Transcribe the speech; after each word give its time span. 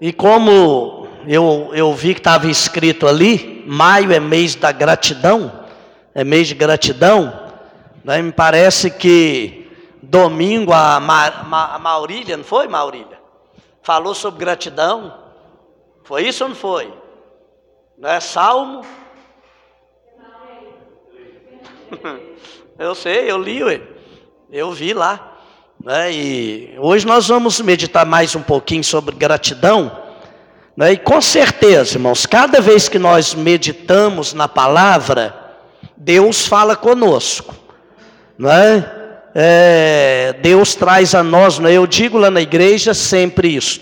E 0.00 0.12
como 0.12 1.08
eu, 1.26 1.70
eu 1.72 1.92
vi 1.92 2.14
que 2.14 2.20
estava 2.20 2.48
escrito 2.48 3.08
ali, 3.08 3.64
maio 3.66 4.12
é 4.12 4.20
mês 4.20 4.54
da 4.54 4.70
gratidão, 4.72 5.66
é 6.14 6.22
mês 6.22 6.46
de 6.48 6.54
gratidão, 6.54 7.32
né, 8.04 8.20
me 8.22 8.32
parece 8.32 8.90
que 8.90 9.70
domingo 10.00 10.72
a, 10.72 11.00
Ma, 11.00 11.26
a 11.74 11.78
Maurília, 11.78 12.36
não 12.36 12.44
foi 12.44 12.68
Maurília? 12.68 13.18
Falou 13.82 14.14
sobre 14.14 14.40
gratidão. 14.40 15.12
Foi 16.04 16.26
isso 16.26 16.44
ou 16.44 16.50
não 16.50 16.56
foi? 16.56 16.92
Não 17.98 18.10
é 18.10 18.20
Salmo? 18.20 18.84
Eu 22.78 22.94
sei, 22.94 23.30
eu 23.30 23.38
li, 23.38 23.64
ué. 23.64 23.80
eu 24.52 24.70
vi 24.70 24.92
lá. 24.92 25.38
Né? 25.82 26.12
E 26.12 26.74
hoje 26.78 27.06
nós 27.06 27.26
vamos 27.26 27.58
meditar 27.62 28.04
mais 28.04 28.36
um 28.36 28.42
pouquinho 28.42 28.84
sobre 28.84 29.16
gratidão. 29.16 29.90
Né? 30.76 30.92
E 30.92 30.98
com 30.98 31.18
certeza, 31.22 31.96
irmãos, 31.96 32.26
cada 32.26 32.60
vez 32.60 32.86
que 32.86 32.98
nós 32.98 33.34
meditamos 33.34 34.34
na 34.34 34.46
palavra, 34.46 35.34
Deus 35.96 36.46
fala 36.46 36.76
conosco. 36.76 37.54
Né? 38.38 38.84
É, 39.34 40.34
Deus 40.42 40.74
traz 40.74 41.14
a 41.14 41.22
nós, 41.22 41.58
né? 41.58 41.72
eu 41.72 41.86
digo 41.86 42.18
lá 42.18 42.30
na 42.30 42.42
igreja 42.42 42.92
sempre 42.92 43.56
isso. 43.56 43.80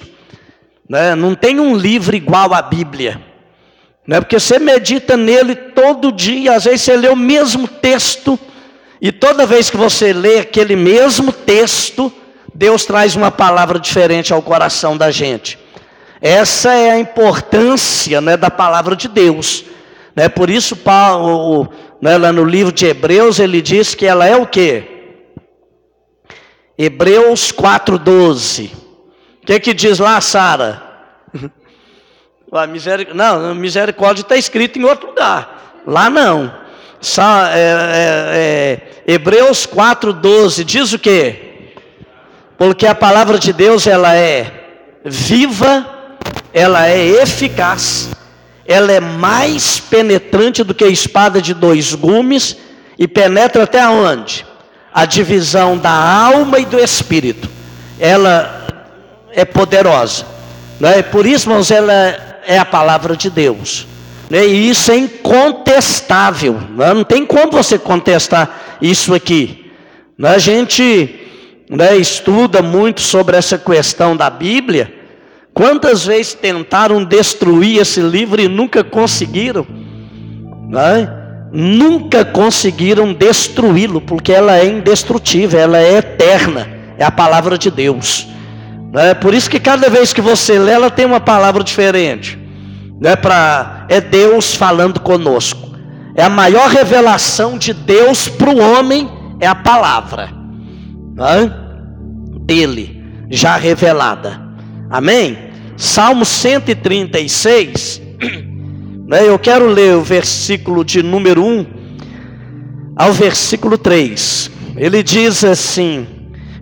Né? 0.88 1.16
Não 1.16 1.34
tem 1.34 1.58
um 1.58 1.76
livro 1.76 2.14
igual 2.14 2.54
à 2.54 2.62
Bíblia. 2.62 3.33
Né? 4.06 4.20
Porque 4.20 4.38
você 4.38 4.58
medita 4.58 5.16
nele 5.16 5.54
todo 5.54 6.12
dia, 6.12 6.54
às 6.54 6.64
vezes 6.64 6.82
você 6.82 6.96
lê 6.96 7.08
o 7.08 7.16
mesmo 7.16 7.66
texto, 7.66 8.38
e 9.00 9.10
toda 9.10 9.46
vez 9.46 9.70
que 9.70 9.76
você 9.76 10.12
lê 10.12 10.38
aquele 10.38 10.76
mesmo 10.76 11.32
texto, 11.32 12.12
Deus 12.54 12.84
traz 12.84 13.16
uma 13.16 13.30
palavra 13.30 13.78
diferente 13.78 14.32
ao 14.32 14.40
coração 14.42 14.96
da 14.96 15.10
gente. 15.10 15.58
Essa 16.20 16.72
é 16.72 16.90
a 16.90 16.98
importância 16.98 18.20
né, 18.20 18.36
da 18.36 18.50
palavra 18.50 18.96
de 18.96 19.08
Deus. 19.08 19.64
Né? 20.16 20.28
Por 20.28 20.48
isso, 20.48 20.76
Paulo, 20.76 21.70
né, 22.00 22.16
lá 22.16 22.32
no 22.32 22.44
livro 22.44 22.72
de 22.72 22.86
Hebreus, 22.86 23.38
ele 23.38 23.60
diz 23.60 23.94
que 23.94 24.06
ela 24.06 24.26
é 24.26 24.36
o 24.36 24.46
quê? 24.46 24.84
Hebreus 26.78 27.52
4,12. 27.52 28.70
O 28.72 29.46
que, 29.46 29.60
que 29.60 29.74
diz 29.74 29.98
lá, 29.98 30.20
Sara? 30.20 30.83
A 32.54 32.68
misericórdia, 32.68 33.14
não, 33.14 33.52
misericórdia 33.52 34.22
está 34.22 34.36
escrito 34.36 34.78
em 34.78 34.84
outro 34.84 35.08
lugar. 35.08 35.82
Lá 35.84 36.08
não. 36.08 36.54
Sa, 37.00 37.50
é, 37.52 37.58
é, 37.58 38.80
é, 39.06 39.12
Hebreus 39.12 39.66
4,12 39.66 40.62
diz 40.62 40.92
o 40.92 40.98
que? 40.98 41.34
Porque 42.56 42.86
a 42.86 42.94
palavra 42.94 43.40
de 43.40 43.52
Deus 43.52 43.88
ela 43.88 44.14
é 44.14 44.52
viva, 45.04 45.84
ela 46.52 46.86
é 46.86 47.04
eficaz, 47.22 48.10
ela 48.64 48.92
é 48.92 49.00
mais 49.00 49.80
penetrante 49.80 50.62
do 50.62 50.72
que 50.72 50.84
a 50.84 50.88
espada 50.88 51.42
de 51.42 51.54
dois 51.54 51.92
gumes 51.92 52.56
e 52.96 53.08
penetra 53.08 53.64
até 53.64 53.84
onde? 53.88 54.46
A 54.94 55.04
divisão 55.04 55.76
da 55.76 55.90
alma 55.90 56.60
e 56.60 56.64
do 56.64 56.78
espírito. 56.78 57.50
Ela 57.98 58.68
é 59.32 59.44
poderosa. 59.44 60.34
É? 60.84 61.02
Por 61.02 61.26
isso, 61.26 61.48
irmãos, 61.48 61.70
ela 61.70 61.92
é 62.46 62.58
a 62.58 62.64
palavra 62.64 63.16
de 63.16 63.30
Deus. 63.30 63.86
Né? 64.28 64.46
E 64.46 64.68
isso 64.68 64.90
é 64.90 64.96
incontestável. 64.96 66.60
Né? 66.76 66.92
Não 66.92 67.04
tem 67.04 67.24
como 67.24 67.52
você 67.52 67.78
contestar 67.78 68.78
isso 68.80 69.14
aqui. 69.14 69.70
Né? 70.18 70.30
A 70.30 70.38
gente 70.38 71.20
né, 71.68 71.96
estuda 71.96 72.62
muito 72.62 73.00
sobre 73.00 73.36
essa 73.36 73.58
questão 73.58 74.16
da 74.16 74.28
Bíblia. 74.28 74.92
Quantas 75.52 76.04
vezes 76.04 76.34
tentaram 76.34 77.04
destruir 77.04 77.80
esse 77.80 78.00
livro 78.00 78.40
e 78.40 78.48
nunca 78.48 78.82
conseguiram? 78.82 79.66
Nunca 81.52 82.24
conseguiram 82.24 83.12
destruí-lo, 83.12 84.00
porque 84.00 84.32
ela 84.32 84.58
é 84.58 84.66
indestrutível, 84.66 85.60
ela 85.60 85.78
é 85.78 85.98
eterna, 85.98 86.68
é 86.98 87.04
a 87.04 87.12
palavra 87.12 87.56
de 87.56 87.70
Deus. 87.70 88.26
É 88.94 89.14
por 89.14 89.34
isso 89.34 89.50
que 89.50 89.58
cada 89.58 89.90
vez 89.90 90.12
que 90.12 90.20
você 90.20 90.58
lê, 90.58 90.72
ela 90.72 90.90
tem 90.90 91.04
uma 91.04 91.20
palavra 91.20 91.64
diferente. 91.64 92.38
É, 93.02 93.16
pra, 93.16 93.86
é 93.88 94.00
Deus 94.00 94.54
falando 94.54 95.00
conosco. 95.00 95.74
É 96.14 96.22
a 96.22 96.30
maior 96.30 96.68
revelação 96.68 97.58
de 97.58 97.74
Deus 97.74 98.28
para 98.28 98.50
o 98.50 98.58
homem, 98.58 99.10
é 99.40 99.46
a 99.48 99.54
palavra 99.54 100.44
é? 101.18 101.50
dele, 102.40 103.04
já 103.30 103.56
revelada. 103.56 104.40
Amém? 104.90 105.38
Salmo 105.76 106.24
136. 106.24 108.02
Né, 109.06 109.28
eu 109.28 109.38
quero 109.38 109.66
ler 109.66 109.96
o 109.96 110.00
versículo 110.00 110.82
de 110.82 111.02
número 111.02 111.44
1 111.44 111.66
ao 112.96 113.12
versículo 113.12 113.76
3. 113.76 114.50
Ele 114.78 115.02
diz 115.02 115.44
assim: 115.44 116.06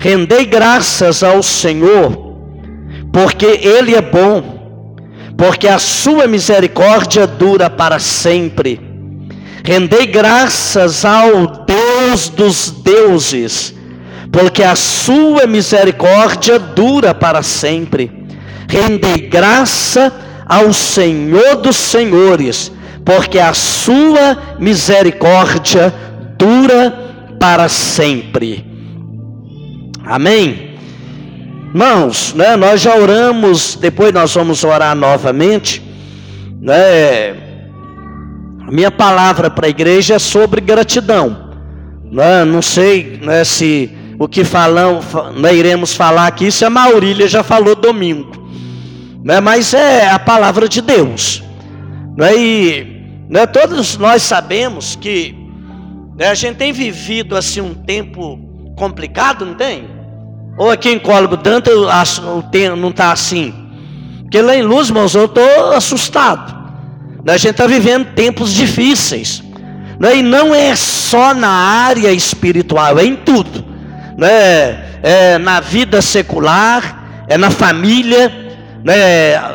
Rendei 0.02 0.44
graças 0.44 1.22
ao 1.22 1.44
Senhor, 1.44 2.34
porque 3.12 3.46
Ele 3.46 3.94
é 3.94 4.02
bom, 4.02 4.96
porque 5.38 5.68
a 5.68 5.78
sua 5.78 6.26
misericórdia 6.26 7.24
dura 7.24 7.70
para 7.70 8.00
sempre. 8.00 8.80
Rendei 9.64 10.08
graças 10.08 11.04
ao 11.04 11.46
Deus 11.64 12.28
dos 12.28 12.68
deuses, 12.68 13.76
porque 14.32 14.64
a 14.64 14.74
sua 14.74 15.46
misericórdia 15.46 16.58
dura 16.58 17.14
para 17.14 17.40
sempre. 17.44 18.10
Rendei 18.69 19.28
graça 19.28 20.12
ao 20.44 20.72
Senhor 20.72 21.58
dos 21.58 21.76
senhores, 21.76 22.72
porque 23.04 23.38
a 23.38 23.54
sua 23.54 24.56
misericórdia 24.58 25.94
dura 26.36 26.90
para 27.38 27.69
sempre. 27.69 28.72
Amém? 30.04 30.72
Irmãos, 31.68 32.34
né, 32.34 32.56
nós 32.56 32.80
já 32.80 32.96
oramos, 32.96 33.76
depois 33.80 34.12
nós 34.12 34.34
vamos 34.34 34.64
orar 34.64 34.94
novamente. 34.94 35.82
Né, 36.60 37.30
a 38.66 38.70
minha 38.70 38.90
palavra 38.90 39.48
para 39.48 39.66
a 39.66 39.70
igreja 39.70 40.14
é 40.14 40.18
sobre 40.18 40.60
gratidão. 40.60 41.50
Né, 42.10 42.44
não 42.44 42.60
sei 42.60 43.18
né, 43.22 43.44
se 43.44 43.90
o 44.18 44.28
que 44.28 44.44
falam, 44.44 45.00
né, 45.36 45.54
iremos 45.54 45.94
falar 45.94 46.26
aqui, 46.26 46.50
se 46.50 46.64
a 46.64 46.70
Maurília 46.70 47.26
já 47.26 47.42
falou 47.42 47.74
domingo. 47.74 48.30
Né, 49.24 49.40
mas 49.40 49.72
é 49.72 50.10
a 50.10 50.19
palavra 50.19 50.69
de 50.69 50.82
Deus. 50.82 51.42
Né, 52.16 52.36
e 52.36 52.86
né, 53.30 53.46
todos 53.46 53.96
nós 53.96 54.22
sabemos 54.22 54.94
que 54.94 55.34
né, 56.19 56.28
a 56.28 56.34
gente 56.34 56.56
tem 56.56 56.72
vivido 56.72 57.36
assim 57.36 57.60
um 57.60 57.72
tempo 57.72 58.51
complicado, 58.77 59.44
não 59.44 59.55
tem? 59.55 59.88
Ou 60.56 60.71
aqui 60.71 60.91
em 60.91 60.99
Cóligo 60.99 61.37
Danta 61.37 61.71
não 62.77 62.91
está 62.91 63.12
assim? 63.12 63.55
Porque 64.22 64.41
lá 64.41 64.56
em 64.56 64.62
Luz, 64.62 64.88
irmãos, 64.88 65.15
eu 65.15 65.27
estou 65.27 65.72
assustado. 65.72 66.62
A 67.27 67.37
gente 67.37 67.50
está 67.50 67.66
vivendo 67.66 68.15
tempos 68.15 68.53
difíceis. 68.53 69.43
Né? 69.99 70.16
E 70.16 70.22
não 70.22 70.55
é 70.55 70.75
só 70.75 71.34
na 71.34 71.49
área 71.49 72.12
espiritual, 72.12 72.99
é 72.99 73.05
em 73.05 73.16
tudo. 73.16 73.65
Né? 74.16 74.93
É 75.03 75.38
na 75.38 75.61
vida 75.61 76.03
secular, 76.03 77.25
é 77.28 77.37
na 77.37 77.50
família, 77.50 78.31
né? 78.84 78.94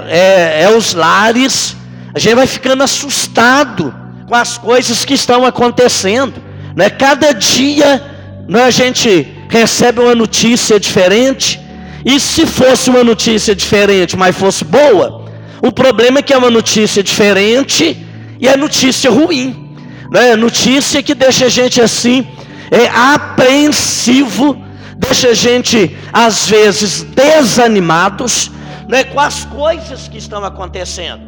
é, 0.09 0.63
é 0.63 0.75
os 0.75 0.93
lares. 0.93 1.75
A 2.13 2.19
gente 2.19 2.35
vai 2.35 2.47
ficando 2.47 2.83
assustado 2.83 3.93
com 4.27 4.35
as 4.35 4.57
coisas 4.57 5.05
que 5.05 5.13
estão 5.13 5.45
acontecendo. 5.45 6.35
Né? 6.75 6.89
Cada 6.89 7.33
dia 7.33 8.16
não, 8.47 8.63
a 8.63 8.69
gente 8.69 9.27
recebe 9.49 9.99
uma 9.99 10.15
notícia 10.15 10.79
diferente, 10.79 11.59
e 12.05 12.19
se 12.19 12.45
fosse 12.45 12.89
uma 12.89 13.03
notícia 13.03 13.53
diferente, 13.53 14.15
mas 14.15 14.35
fosse 14.35 14.63
boa, 14.63 15.25
o 15.61 15.71
problema 15.71 16.19
é 16.19 16.21
que 16.21 16.33
é 16.33 16.37
uma 16.37 16.49
notícia 16.49 17.03
diferente 17.03 17.97
e 18.39 18.47
é 18.47 18.55
notícia 18.55 19.09
ruim, 19.11 19.75
né? 20.11 20.35
notícia 20.35 21.03
que 21.03 21.13
deixa 21.13 21.47
a 21.47 21.49
gente 21.49 21.81
assim, 21.81 22.25
é 22.71 22.87
apreensivo, 22.87 24.61
deixa 24.95 25.29
a 25.29 25.33
gente 25.33 25.97
às 26.13 26.47
vezes 26.47 27.03
desanimados 27.03 28.51
né, 28.87 29.03
com 29.03 29.19
as 29.19 29.43
coisas 29.45 30.07
que 30.07 30.17
estão 30.17 30.43
acontecendo. 30.45 31.21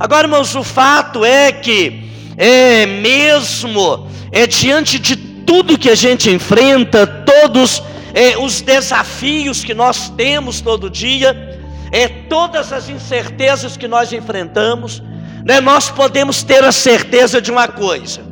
Agora, 0.00 0.26
irmãos, 0.26 0.54
o 0.54 0.62
fato 0.62 1.24
é 1.24 1.52
que 1.52 2.10
é 2.36 2.86
mesmo 2.86 4.08
é 4.30 4.46
diante 4.46 4.98
de 4.98 5.31
tudo 5.46 5.78
que 5.78 5.90
a 5.90 5.94
gente 5.94 6.30
enfrenta, 6.30 7.06
todos 7.06 7.82
é, 8.14 8.36
os 8.36 8.60
desafios 8.60 9.64
que 9.64 9.74
nós 9.74 10.10
temos 10.10 10.60
todo 10.60 10.90
dia, 10.90 11.60
é, 11.90 12.08
todas 12.08 12.72
as 12.72 12.88
incertezas 12.88 13.76
que 13.76 13.88
nós 13.88 14.12
enfrentamos, 14.12 15.02
né, 15.44 15.60
nós 15.60 15.90
podemos 15.90 16.42
ter 16.42 16.62
a 16.64 16.72
certeza 16.72 17.40
de 17.40 17.50
uma 17.50 17.68
coisa: 17.68 18.22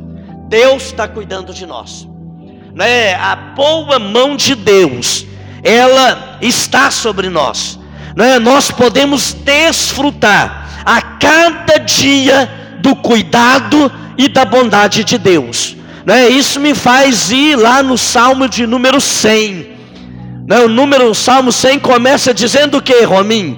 Deus 0.47 0.83
está 0.83 1.07
cuidando 1.07 1.53
de 1.53 1.65
nós. 1.65 2.07
Né, 2.73 3.13
a 3.15 3.35
boa 3.35 3.99
mão 3.99 4.35
de 4.35 4.55
Deus, 4.55 5.25
ela 5.63 6.37
está 6.41 6.89
sobre 6.89 7.29
nós. 7.29 7.79
Né, 8.15 8.39
nós 8.39 8.71
podemos 8.71 9.33
desfrutar 9.33 10.83
a 10.85 11.01
cada 11.01 11.77
dia 11.77 12.49
do 12.79 12.95
cuidado 12.95 13.91
e 14.17 14.27
da 14.27 14.45
bondade 14.45 15.03
de 15.03 15.17
Deus. 15.17 15.75
Né, 16.05 16.29
isso 16.29 16.59
me 16.59 16.73
faz 16.73 17.31
ir 17.31 17.55
lá 17.55 17.83
no 17.83 17.97
Salmo 17.97 18.49
de 18.49 18.65
número 18.65 18.99
100. 18.99 19.71
Né, 20.47 20.59
o 20.59 20.67
número 20.67 21.09
o 21.09 21.15
Salmo 21.15 21.51
100 21.51 21.79
começa 21.79 22.33
dizendo 22.33 22.77
o 22.77 22.81
que, 22.81 23.03
Romim? 23.03 23.57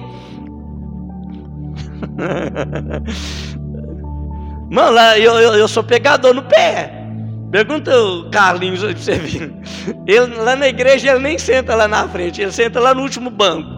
Mano, 4.70 4.90
lá, 4.90 5.18
eu, 5.18 5.34
eu, 5.34 5.54
eu, 5.54 5.68
sou 5.68 5.82
pegador 5.82 6.34
no 6.34 6.42
pé. 6.42 6.92
Pergunta 7.50 7.96
o 7.96 8.28
Carlinhos 8.30 8.80
pra 8.80 8.92
você 8.92 9.14
ver. 9.14 9.52
Ele, 10.06 10.34
lá 10.36 10.56
na 10.56 10.68
igreja 10.68 11.12
ele 11.12 11.20
nem 11.20 11.38
senta 11.38 11.74
lá 11.74 11.86
na 11.86 12.08
frente, 12.08 12.42
ele 12.42 12.50
senta 12.50 12.80
lá 12.80 12.92
no 12.94 13.02
último 13.02 13.30
banco. 13.30 13.68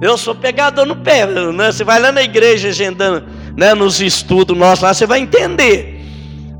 Eu 0.00 0.16
sou 0.16 0.34
pegador 0.34 0.86
no 0.86 0.96
pé, 0.96 1.26
né? 1.26 1.72
Você 1.72 1.84
vai 1.84 2.00
lá 2.00 2.10
na 2.12 2.22
igreja 2.22 2.68
agendando, 2.68 3.26
né, 3.56 3.74
nos 3.74 4.00
estudos 4.00 4.56
nossos 4.56 4.82
lá, 4.82 4.94
você 4.94 5.06
vai 5.06 5.20
entender. 5.20 5.99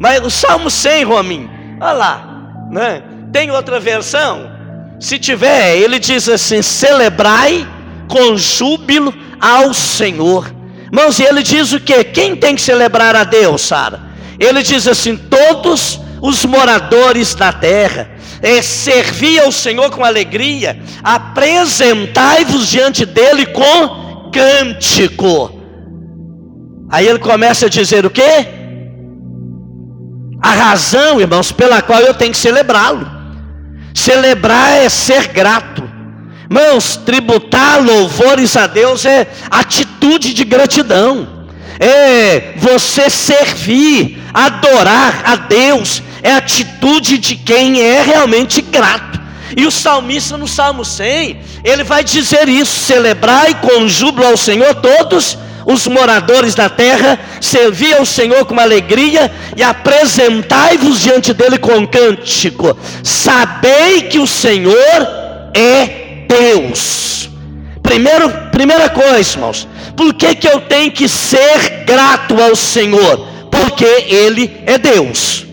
Mas 0.01 0.25
o 0.25 0.31
Salmo 0.31 0.71
100, 0.71 1.05
Romim, 1.05 1.49
olha 1.81 1.93
lá, 1.93 2.67
né? 2.71 3.03
Tem 3.33 3.51
outra 3.51 3.79
versão? 3.79 4.51
Se 4.99 5.19
tiver, 5.19 5.77
ele 5.77 5.99
diz 6.01 6.29
assim: 6.29 6.63
celebrai 6.63 7.69
com 8.09 8.37
júbilo 8.37 9.15
ao 9.41 9.73
Senhor 9.73 10.61
Irmãos, 10.93 11.21
e 11.21 11.23
ele 11.23 11.43
diz 11.43 11.73
o 11.73 11.79
que? 11.79 12.03
Quem 12.03 12.35
tem 12.35 12.57
que 12.57 12.63
celebrar 12.63 13.15
a 13.15 13.23
Deus, 13.23 13.63
Sara? 13.63 14.01
Ele 14.41 14.61
diz 14.61 14.89
assim: 14.89 15.17
todos 15.17 16.01
os 16.21 16.45
moradores 16.45 17.33
da 17.35 17.53
terra, 17.53 18.11
é, 18.43 18.59
ao 19.45 19.53
Senhor 19.53 19.91
com 19.91 20.05
alegria, 20.05 20.83
apresentai-vos 21.03 22.67
diante 22.69 23.07
dele 23.07 23.47
com 23.47 24.31
cântico. 24.33 25.61
Aí 26.91 27.07
ele 27.07 27.21
começa 27.21 27.67
a 27.67 27.69
dizer 27.69 28.05
o 28.05 28.11
que? 28.11 28.23
A 30.41 30.51
razão, 30.51 31.21
irmãos, 31.21 31.53
pela 31.53 31.83
qual 31.83 32.01
eu 32.01 32.15
tenho 32.15 32.33
que 32.33 32.39
celebrá-lo. 32.39 33.07
Celebrar 33.95 34.73
é 34.79 34.89
ser 34.89 35.29
grato. 35.29 35.89
Irmãos, 36.51 36.97
tributar 36.97 37.83
louvores 37.83 38.57
a 38.57 38.67
Deus 38.67 39.05
é 39.05 39.27
atitude 39.51 40.33
de 40.33 40.45
gratidão. 40.45 41.47
É 41.79 42.55
você 42.57 43.09
servir, 43.09 44.23
adorar 44.35 45.23
a 45.25 45.37
Deus, 45.37 46.03
é 46.23 46.33
atitude 46.33 47.19
de 47.19 47.37
quem 47.37 47.81
é 47.81 48.03
realmente 48.03 48.61
grato. 48.61 49.21
E 49.57 49.67
o 49.67 49.71
salmista 49.71 50.37
no 50.37 50.47
Salmo 50.47 50.85
100, 50.85 51.41
ele 51.65 51.85
vai 51.85 52.05
dizer 52.05 52.49
isso: 52.49 52.81
celebrai 52.81 53.55
com 53.61 53.89
júbilo 53.89 54.27
ao 54.27 54.37
Senhor 54.37 54.75
todos 54.77 55.39
os 55.73 55.87
moradores 55.87 56.55
da 56.55 56.69
terra, 56.69 57.19
servi 57.41 57.95
ao 57.95 58.05
Senhor 58.05 58.45
com 58.45 58.59
alegria 58.59 59.31
e 59.57 59.63
apresentai-vos 59.63 61.01
diante 61.01 61.33
dele 61.33 61.59
com 61.59 61.87
cântico. 61.87 62.77
Sabei 63.03 64.03
que 64.03 64.19
o 64.19 64.27
Senhor 64.27 64.75
é 65.55 66.27
Deus. 66.29 67.31
Primeiro, 67.83 68.31
primeira 68.53 68.89
coisa, 68.89 69.37
irmãos, 69.37 69.67
por 69.97 70.15
que, 70.15 70.35
que 70.35 70.49
eu 70.49 70.61
tenho 70.61 70.91
que 70.91 71.09
ser 71.09 71.85
grato 71.85 72.41
ao 72.41 72.55
Senhor? 72.57 73.27
Porque 73.51 73.85
Ele 73.85 74.63
é 74.67 74.79
Deus, 74.79 75.47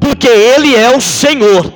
porque 0.00 0.28
Ele 0.28 0.74
é 0.76 0.96
o 0.96 1.00
Senhor, 1.00 1.72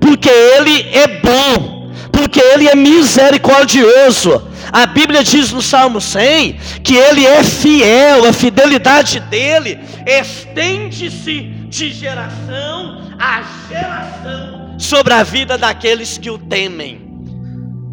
porque 0.00 0.28
Ele 0.28 0.86
é 0.92 1.06
bom, 1.06 1.90
porque 2.10 2.40
Ele 2.40 2.68
é 2.68 2.74
misericordioso. 2.74 4.51
A 4.70 4.86
Bíblia 4.86 5.24
diz 5.24 5.50
no 5.52 5.62
Salmo 5.62 6.00
100 6.00 6.58
que 6.82 6.94
Ele 6.94 7.26
é 7.26 7.42
fiel, 7.42 8.26
a 8.26 8.32
fidelidade 8.32 9.20
dele 9.20 9.78
estende-se 10.06 11.40
de 11.68 11.92
geração 11.92 13.02
a 13.18 13.42
geração 13.68 14.76
sobre 14.78 15.14
a 15.14 15.22
vida 15.22 15.56
daqueles 15.56 16.18
que 16.18 16.30
o 16.30 16.38
temem. 16.38 17.00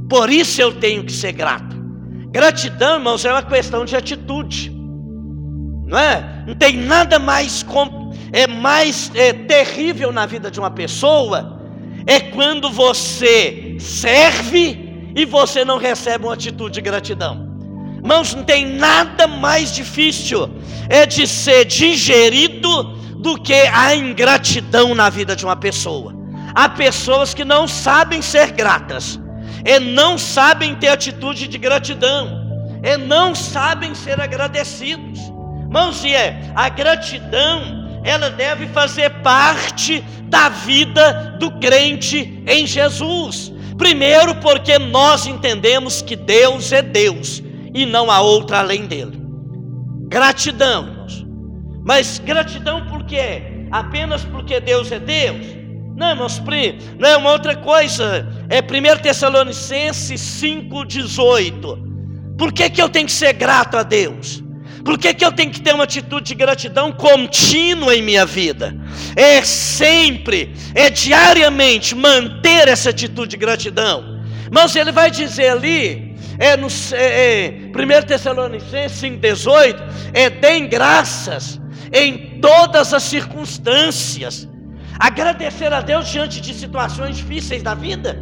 Por 0.09 0.29
isso 0.29 0.61
eu 0.61 0.73
tenho 0.73 1.03
que 1.03 1.11
ser 1.11 1.31
grato. 1.31 1.77
Gratidão, 2.31 2.95
irmãos, 2.95 3.23
é 3.25 3.31
uma 3.31 3.43
questão 3.43 3.85
de 3.85 3.95
atitude. 3.95 4.71
Não 5.85 5.97
é? 5.97 6.43
Não 6.47 6.55
tem 6.55 6.77
nada 6.77 7.19
mais 7.19 7.65
é 8.31 8.47
mais 8.47 9.11
é, 9.15 9.33
terrível 9.33 10.11
na 10.11 10.25
vida 10.25 10.51
de 10.51 10.59
uma 10.59 10.69
pessoa 10.69 11.59
é 12.05 12.19
quando 12.19 12.71
você 12.71 13.77
serve 13.79 14.88
e 15.19 15.25
você 15.25 15.65
não 15.65 15.77
recebe 15.77 16.25
uma 16.25 16.33
atitude 16.33 16.75
de 16.75 16.81
gratidão. 16.81 17.47
Irmãos, 17.97 18.33
não 18.33 18.43
tem 18.43 18.65
nada 18.65 19.27
mais 19.27 19.75
difícil 19.75 20.49
é 20.89 21.05
de 21.05 21.27
ser 21.27 21.65
digerido 21.65 22.83
do 23.17 23.37
que 23.37 23.53
a 23.53 23.93
ingratidão 23.93 24.95
na 24.95 25.09
vida 25.09 25.35
de 25.35 25.43
uma 25.43 25.57
pessoa. 25.57 26.15
Há 26.55 26.69
pessoas 26.69 27.33
que 27.33 27.43
não 27.43 27.67
sabem 27.67 28.21
ser 28.21 28.51
gratas 28.51 29.19
e 29.65 29.77
não 29.79 30.17
sabem 30.17 30.75
ter 30.75 30.87
atitude 30.87 31.47
de 31.47 31.57
gratidão, 31.57 32.47
e 32.81 32.95
não 32.95 33.35
sabem 33.35 33.93
ser 33.93 34.21
agradecidos. 34.21 35.19
Irmãos, 35.59 36.01
e 36.03 36.15
é, 36.15 36.51
a 36.55 36.69
gratidão, 36.69 38.01
ela 38.05 38.29
deve 38.29 38.67
fazer 38.67 39.09
parte 39.21 40.01
da 40.23 40.47
vida 40.47 41.35
do 41.37 41.51
crente 41.59 42.41
em 42.47 42.65
Jesus. 42.65 43.51
Primeiro, 43.79 44.35
porque 44.35 44.77
nós 44.77 45.25
entendemos 45.25 46.01
que 46.01 46.15
Deus 46.17 46.71
é 46.73 46.81
Deus 46.81 47.41
e 47.73 47.85
não 47.85 48.11
há 48.11 48.19
outra 48.19 48.59
além 48.59 48.85
dele. 48.85 49.17
Gratidão, 50.09 50.85
irmãos. 50.85 51.25
Mas 51.85 52.19
gratidão 52.19 52.85
por 52.87 53.05
quê? 53.05 53.41
Apenas 53.71 54.25
porque 54.25 54.59
Deus 54.59 54.91
é 54.91 54.99
Deus? 54.99 55.45
Não, 55.95 56.09
irmãos, 56.09 56.41
não 56.97 57.09
é 57.09 57.15
uma 57.15 57.31
outra 57.31 57.55
coisa. 57.55 58.27
É 58.49 58.59
1 58.59 59.01
Tessalonicenses 59.01 60.19
5,18. 60.41 62.37
Por 62.37 62.51
que, 62.51 62.69
que 62.69 62.81
eu 62.81 62.89
tenho 62.89 63.05
que 63.05 63.11
ser 63.13 63.31
grato 63.33 63.77
a 63.77 63.83
Deus? 63.83 64.43
Por 64.89 64.97
que, 64.97 65.13
que 65.13 65.23
eu 65.23 65.31
tenho 65.31 65.51
que 65.51 65.61
ter 65.61 65.75
uma 65.75 65.83
atitude 65.83 66.25
de 66.25 66.33
gratidão 66.33 66.91
contínua 66.91 67.95
em 67.95 68.01
minha 68.01 68.25
vida? 68.25 68.75
É 69.15 69.43
sempre, 69.43 70.51
é 70.73 70.89
diariamente 70.89 71.93
manter 71.93 72.67
essa 72.67 72.89
atitude 72.89 73.29
de 73.29 73.37
gratidão. 73.37 74.19
Irmãos, 74.45 74.75
ele 74.75 74.91
vai 74.91 75.11
dizer 75.11 75.49
ali, 75.49 76.15
é 76.39 76.57
no 76.57 76.69
é, 76.93 77.45
é, 77.45 78.01
1 78.01 78.07
Tessalonicenses 78.07 78.99
5,18, 78.99 79.75
é 80.11 80.27
deem 80.27 80.67
graças 80.67 81.61
em 81.93 82.39
todas 82.39 82.91
as 82.91 83.03
circunstâncias 83.03 84.49
Agradecer 84.99 85.71
a 85.71 85.81
Deus 85.81 86.09
diante 86.09 86.41
de 86.41 86.53
situações 86.53 87.15
difíceis 87.15 87.61
da 87.63 87.73
vida. 87.73 88.17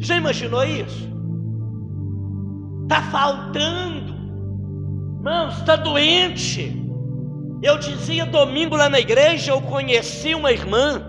Já 0.00 0.16
imaginou 0.16 0.62
isso? 0.64 1.17
Está 2.88 3.02
faltando, 3.02 4.14
irmãos, 5.18 5.58
está 5.58 5.76
doente. 5.76 6.74
Eu 7.62 7.76
dizia 7.76 8.24
domingo 8.24 8.76
lá 8.76 8.88
na 8.88 8.98
igreja, 8.98 9.52
eu 9.52 9.60
conheci 9.60 10.34
uma 10.34 10.50
irmã, 10.50 11.02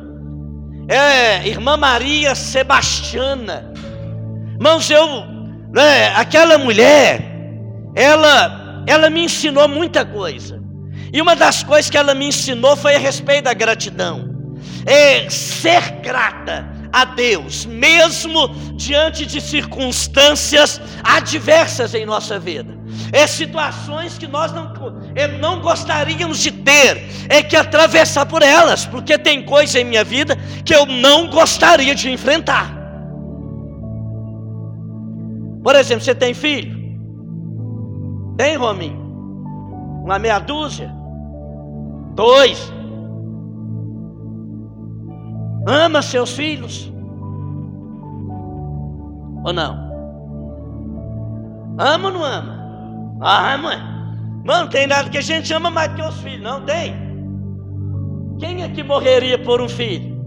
é, 0.90 1.48
irmã 1.48 1.78
Maria 1.78 2.36
Sebastiana. 2.36 3.72
Irmãos, 4.56 4.92
eu, 4.92 5.08
né, 5.74 6.10
aquela 6.18 6.58
mulher, 6.58 7.24
ela, 7.96 8.84
ela 8.86 9.10
me 9.10 9.24
ensinou 9.24 9.66
muita 9.70 10.04
coisa. 10.04 10.62
E 11.14 11.22
uma 11.22 11.34
das 11.34 11.64
coisas 11.64 11.90
que 11.90 11.98
ela 11.98 12.14
me 12.14 12.28
ensinou 12.28 12.76
foi 12.76 12.98
a 12.98 13.00
respeito 13.00 13.46
da 13.46 13.54
gratidão. 13.54 14.28
É 14.86 15.30
ser 15.30 16.02
grata 16.02 16.79
a 16.92 17.06
Deus, 17.06 17.66
mesmo 17.66 18.48
diante 18.76 19.26
de 19.26 19.40
circunstâncias 19.40 20.82
adversas 21.04 21.94
em 21.94 22.06
nossa 22.06 22.40
vida. 22.40 22.78
É 23.12 23.28
situações 23.28 24.18
que 24.18 24.28
nós 24.28 24.52
não, 24.52 24.74
é, 25.16 25.28
não 25.28 25.62
gostaríamos 25.62 26.40
de 26.40 26.52
ter, 26.52 27.04
é 27.30 27.44
que 27.44 27.56
atravessar 27.56 28.26
por 28.26 28.42
elas, 28.42 28.86
porque 28.86 29.18
tem 29.18 29.44
coisa 29.44 29.80
em 29.80 29.84
minha 29.84 30.04
vida 30.04 30.36
que 30.66 30.74
eu 30.74 30.86
não 30.86 31.30
gostaria 31.30 31.94
de 31.94 32.10
enfrentar. 32.10 32.76
Por 35.64 35.76
exemplo, 35.76 36.04
você 36.04 36.16
tem 36.16 36.34
filho? 36.34 36.78
Tem, 38.38 38.56
Rominho? 38.56 39.00
Uma 40.04 40.18
meia 40.18 40.40
dúzia? 40.40 40.92
Dois. 42.16 42.79
Ama 45.70 46.02
seus 46.02 46.32
filhos? 46.32 46.92
Ou 49.46 49.54
não? 49.54 49.78
Ama 51.78 52.08
ou 52.08 52.14
não 52.16 52.24
ama? 52.26 53.20
Ah, 53.22 53.56
mãe. 53.56 53.78
Mano, 54.44 54.68
tem 54.68 54.88
nada 54.88 55.12
que 55.12 55.20
a 55.20 55.22
gente 55.22 55.54
ama 55.54 55.70
mais 55.70 55.94
que 55.94 56.02
os 56.02 56.16
filhos, 56.22 56.42
não 56.42 56.66
tem? 56.66 56.96
Quem 58.40 58.64
é 58.64 58.70
que 58.70 58.82
morreria 58.82 59.38
por 59.38 59.62
um 59.62 59.70
filho? 59.70 60.18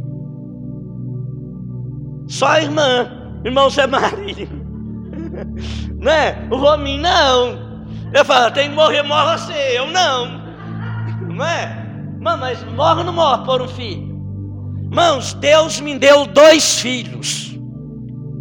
Só 2.28 2.46
a 2.46 2.60
irmã, 2.60 3.10
irmão 3.44 3.68
Zé 3.68 3.84
Maria. 3.88 4.46
Não 5.98 6.12
é? 6.12 6.46
O 6.50 6.56
Rominho 6.56 7.02
não. 7.02 7.86
Eu 8.12 8.24
falo, 8.24 8.50
tem 8.52 8.68
que 8.68 8.74
morrer, 8.74 9.02
morre 9.02 9.38
você. 9.38 9.78
Eu 9.78 9.86
não. 9.86 10.42
Não 11.28 11.44
é? 11.44 11.86
Mano, 12.20 12.40
mas 12.40 12.62
morre 12.74 12.98
ou 12.98 13.04
não 13.04 13.12
morre 13.12 13.44
por 13.44 13.62
um 13.62 13.68
filho? 13.68 14.11
Mãos, 14.92 15.32
Deus 15.32 15.80
me 15.80 15.98
deu 15.98 16.26
dois 16.26 16.78
filhos. 16.78 17.56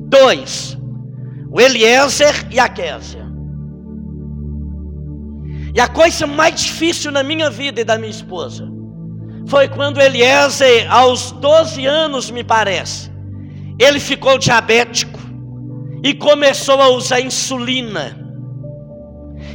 Dois. 0.10 0.78
O 1.50 1.62
Eliezer 1.62 2.48
e 2.52 2.60
a 2.60 2.68
Késia. 2.68 3.26
E 5.74 5.80
a 5.80 5.88
coisa 5.88 6.28
mais 6.28 6.60
difícil 6.60 7.10
na 7.10 7.24
minha 7.24 7.50
vida 7.50 7.80
e 7.80 7.86
da 7.86 7.98
minha 7.98 8.12
esposa 8.12 8.70
foi 9.48 9.70
quando 9.70 10.02
Eliezer, 10.02 10.92
aos 10.94 11.32
12 11.32 11.86
anos, 11.86 12.30
me 12.30 12.44
parece, 12.44 13.10
ele 13.80 14.00
ficou 14.00 14.38
diabético 14.38 15.20
e 16.04 16.14
começou 16.14 16.82
a 16.82 16.90
usar 16.90 17.22
insulina. 17.22 18.18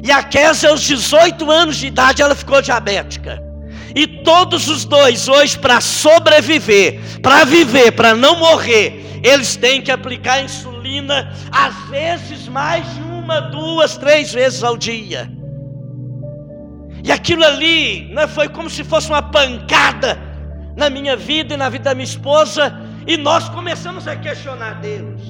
E 0.03 0.11
a 0.11 0.23
Késia, 0.23 0.71
aos 0.71 0.81
18 0.83 1.51
anos 1.51 1.77
de 1.77 1.89
idade, 1.89 2.23
ela 2.23 2.35
ficou 2.35 2.61
diabética. 2.63 3.46
E 3.97 4.07
todos 4.07 4.69
os 4.69 4.85
dois, 4.85 5.27
hoje, 5.27 5.59
para 5.59 5.81
sobreviver, 5.81 7.01
para 7.23 7.47
viver, 7.47 7.93
para 7.93 8.15
não 8.15 8.39
morrer, 8.39 9.21
eles 9.25 9.57
têm 9.57 9.81
que 9.81 9.91
aplicar 9.91 10.45
insulina, 10.45 11.33
às 11.51 11.75
vezes 11.89 12.47
mais 12.47 12.85
de 12.95 13.01
uma, 13.01 13.41
duas, 13.41 13.97
três 13.97 14.35
vezes 14.35 14.63
ao 14.63 14.77
dia. 14.77 15.33
E 17.03 17.11
aquilo 17.11 17.43
ali 17.43 18.13
né, 18.13 18.27
foi 18.27 18.51
como 18.51 18.69
se 18.69 18.85
fosse 18.85 19.09
uma 19.09 19.23
pancada 19.23 20.19
na 20.77 20.91
minha 20.91 21.17
vida 21.17 21.55
e 21.55 21.57
na 21.57 21.71
vida 21.71 21.85
da 21.85 21.95
minha 21.95 22.05
esposa, 22.05 22.79
e 23.07 23.17
nós 23.17 23.49
começamos 23.49 24.07
a 24.07 24.15
questionar 24.15 24.75
Deus. 24.75 25.23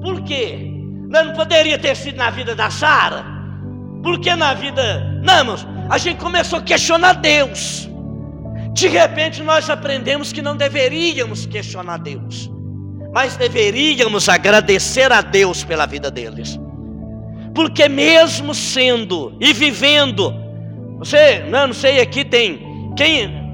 Por 0.00 0.22
quê? 0.22 0.70
Não 1.10 1.34
poderia 1.34 1.78
ter 1.78 1.94
sido 1.94 2.16
na 2.16 2.30
vida 2.30 2.54
da 2.54 2.70
Sara? 2.70 3.22
Porque 4.02 4.34
na 4.34 4.54
vida. 4.54 5.20
Não, 5.22 5.38
irmãos, 5.40 5.66
a 5.90 5.98
gente 5.98 6.18
começou 6.18 6.60
a 6.60 6.62
questionar 6.62 7.14
Deus. 7.14 7.92
De 8.74 8.88
repente 8.88 9.40
nós 9.42 9.70
aprendemos 9.70 10.32
que 10.32 10.42
não 10.42 10.56
deveríamos 10.56 11.46
questionar 11.46 11.98
Deus, 11.98 12.50
mas 13.12 13.36
deveríamos 13.36 14.28
agradecer 14.28 15.12
a 15.12 15.20
Deus 15.20 15.62
pela 15.62 15.86
vida 15.86 16.10
deles. 16.10 16.58
Porque 17.54 17.88
mesmo 17.88 18.52
sendo 18.52 19.36
e 19.40 19.52
vivendo, 19.52 20.34
você, 20.98 21.44
não, 21.48 21.68
não 21.68 21.74
sei, 21.74 22.00
aqui 22.00 22.24
tem 22.24 22.92
quem 22.96 23.44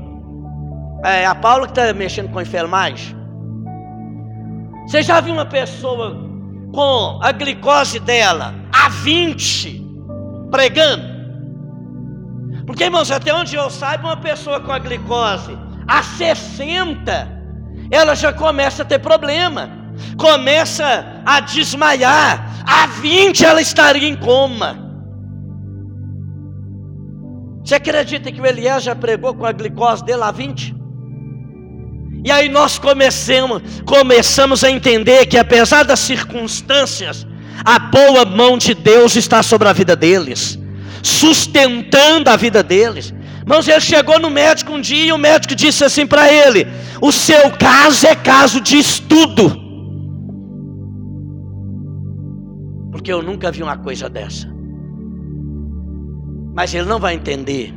é 1.04 1.26
a 1.26 1.34
Paula 1.34 1.66
que 1.66 1.78
está 1.78 1.92
mexendo 1.92 2.30
com 2.30 2.40
enfermagem. 2.40 3.14
Você 4.86 5.02
já 5.02 5.20
viu 5.20 5.34
uma 5.34 5.44
pessoa 5.44 6.16
com 6.72 7.20
a 7.22 7.30
glicose 7.30 8.00
dela 8.00 8.54
a 8.72 8.88
20 8.88 9.84
pregando? 10.50 11.09
Porque, 12.66 12.84
irmãos, 12.84 13.10
até 13.10 13.32
onde 13.34 13.56
eu 13.56 13.70
saiba, 13.70 14.08
uma 14.08 14.16
pessoa 14.16 14.60
com 14.60 14.72
a 14.72 14.78
glicose 14.78 15.56
a 15.86 16.02
60, 16.02 17.40
ela 17.90 18.14
já 18.14 18.32
começa 18.32 18.82
a 18.82 18.84
ter 18.84 19.00
problema, 19.00 19.70
começa 20.16 21.22
a 21.24 21.40
desmaiar. 21.40 22.48
A 22.64 22.86
20 22.86 23.44
ela 23.44 23.60
estaria 23.60 24.08
em 24.08 24.14
coma. 24.14 24.78
Você 27.64 27.74
acredita 27.74 28.30
que 28.30 28.40
o 28.40 28.46
Elias 28.46 28.84
já 28.84 28.94
pregou 28.94 29.34
com 29.34 29.44
a 29.44 29.52
glicose 29.52 30.04
dele 30.04 30.22
a 30.22 30.30
20? 30.30 30.76
E 32.24 32.30
aí 32.30 32.48
nós 32.48 32.78
começamos, 32.78 33.62
começamos 33.84 34.62
a 34.62 34.70
entender 34.70 35.26
que 35.26 35.38
apesar 35.38 35.84
das 35.84 36.00
circunstâncias, 36.00 37.26
a 37.64 37.78
boa 37.78 38.24
mão 38.24 38.56
de 38.56 38.74
Deus 38.74 39.16
está 39.16 39.42
sobre 39.42 39.68
a 39.68 39.72
vida 39.72 39.96
deles 39.96 40.59
sustentando 41.02 42.30
a 42.30 42.37
vida 42.37 42.62
deles. 42.62 43.14
Irmãos, 43.40 43.66
ele 43.66 43.80
chegou 43.80 44.19
no 44.19 44.30
médico 44.30 44.73
um 44.73 44.80
dia 44.80 45.07
e 45.07 45.12
o 45.12 45.19
médico 45.19 45.54
disse 45.54 45.85
assim 45.85 46.07
para 46.07 46.33
ele: 46.33 46.66
O 47.00 47.11
seu 47.11 47.50
caso 47.50 48.07
é 48.07 48.14
caso 48.14 48.61
de 48.61 48.78
estudo. 48.78 49.61
Porque 52.92 53.12
eu 53.12 53.23
nunca 53.23 53.50
vi 53.50 53.62
uma 53.62 53.76
coisa 53.76 54.09
dessa. 54.09 54.47
Mas 56.54 56.75
ele 56.75 56.87
não 56.87 56.99
vai 56.99 57.14
entender. 57.14 57.73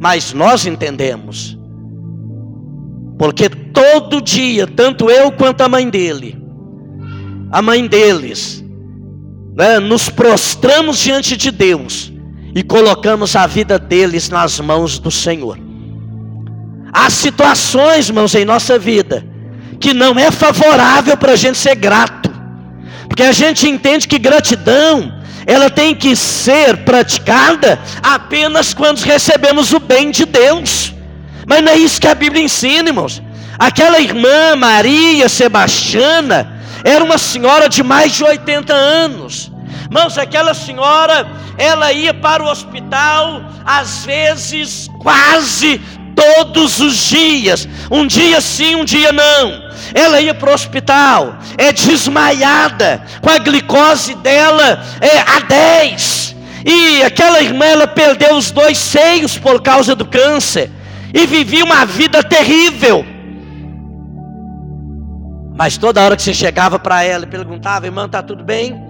Mas 0.00 0.32
nós 0.32 0.66
entendemos. 0.66 1.58
Porque 3.18 3.48
todo 3.48 4.20
dia, 4.20 4.66
tanto 4.66 5.10
eu 5.10 5.32
quanto 5.32 5.60
a 5.62 5.68
mãe 5.68 5.88
dele, 5.88 6.40
a 7.50 7.60
mãe 7.60 7.86
deles, 7.86 8.64
né, 9.58 9.80
nos 9.80 10.08
prostramos 10.08 11.00
diante 11.00 11.36
de 11.36 11.50
Deus 11.50 12.12
e 12.54 12.62
colocamos 12.62 13.34
a 13.34 13.44
vida 13.44 13.76
deles 13.76 14.28
nas 14.28 14.60
mãos 14.60 15.00
do 15.00 15.10
Senhor. 15.10 15.58
Há 16.92 17.10
situações, 17.10 18.08
irmãos, 18.08 18.36
em 18.36 18.44
nossa 18.44 18.78
vida 18.78 19.26
que 19.80 19.92
não 19.92 20.16
é 20.16 20.30
favorável 20.30 21.16
para 21.16 21.32
a 21.32 21.36
gente 21.36 21.58
ser 21.58 21.74
grato, 21.74 22.30
porque 23.08 23.24
a 23.24 23.32
gente 23.32 23.68
entende 23.68 24.06
que 24.06 24.18
gratidão 24.18 25.12
ela 25.44 25.68
tem 25.68 25.92
que 25.92 26.14
ser 26.14 26.78
praticada 26.78 27.80
apenas 28.00 28.72
quando 28.72 29.00
recebemos 29.00 29.72
o 29.72 29.80
bem 29.80 30.12
de 30.12 30.24
Deus. 30.24 30.94
Mas 31.46 31.62
não 31.64 31.72
é 31.72 31.76
isso 31.76 32.00
que 32.00 32.06
a 32.06 32.14
Bíblia 32.14 32.44
ensina, 32.44 32.90
irmãos. 32.90 33.22
Aquela 33.58 33.98
irmã 33.98 34.54
Maria 34.56 35.28
Sebastiana, 35.28 36.57
era 36.84 37.02
uma 37.02 37.18
senhora 37.18 37.68
de 37.68 37.82
mais 37.82 38.12
de 38.12 38.24
80 38.24 38.72
anos. 38.72 39.50
Irmãos, 39.84 40.18
aquela 40.18 40.54
senhora, 40.54 41.26
ela 41.56 41.92
ia 41.92 42.12
para 42.12 42.42
o 42.42 42.48
hospital, 42.48 43.42
às 43.64 44.04
vezes, 44.04 44.88
quase 45.00 45.80
todos 46.14 46.80
os 46.80 46.96
dias, 46.96 47.68
um 47.90 48.06
dia 48.06 48.40
sim, 48.40 48.74
um 48.74 48.84
dia 48.84 49.12
não. 49.12 49.68
Ela 49.94 50.20
ia 50.20 50.34
para 50.34 50.50
o 50.50 50.54
hospital, 50.54 51.36
é 51.56 51.72
desmaiada, 51.72 53.02
com 53.22 53.30
a 53.30 53.38
glicose 53.38 54.14
dela 54.16 54.84
é 55.00 55.18
a 55.20 55.40
10. 55.40 56.36
E 56.66 57.02
aquela 57.02 57.40
irmã, 57.40 57.64
ela 57.64 57.86
perdeu 57.86 58.36
os 58.36 58.50
dois 58.50 58.76
seios 58.76 59.38
por 59.38 59.62
causa 59.62 59.94
do 59.94 60.04
câncer, 60.04 60.70
e 61.14 61.24
vivia 61.26 61.64
uma 61.64 61.86
vida 61.86 62.22
terrível. 62.22 63.06
Mas 65.58 65.76
toda 65.76 66.00
hora 66.00 66.14
que 66.14 66.22
você 66.22 66.32
chegava 66.32 66.78
para 66.78 67.02
ela 67.02 67.24
e 67.24 67.26
perguntava, 67.26 67.86
irmã, 67.86 68.06
está 68.06 68.22
tudo 68.22 68.44
bem? 68.44 68.80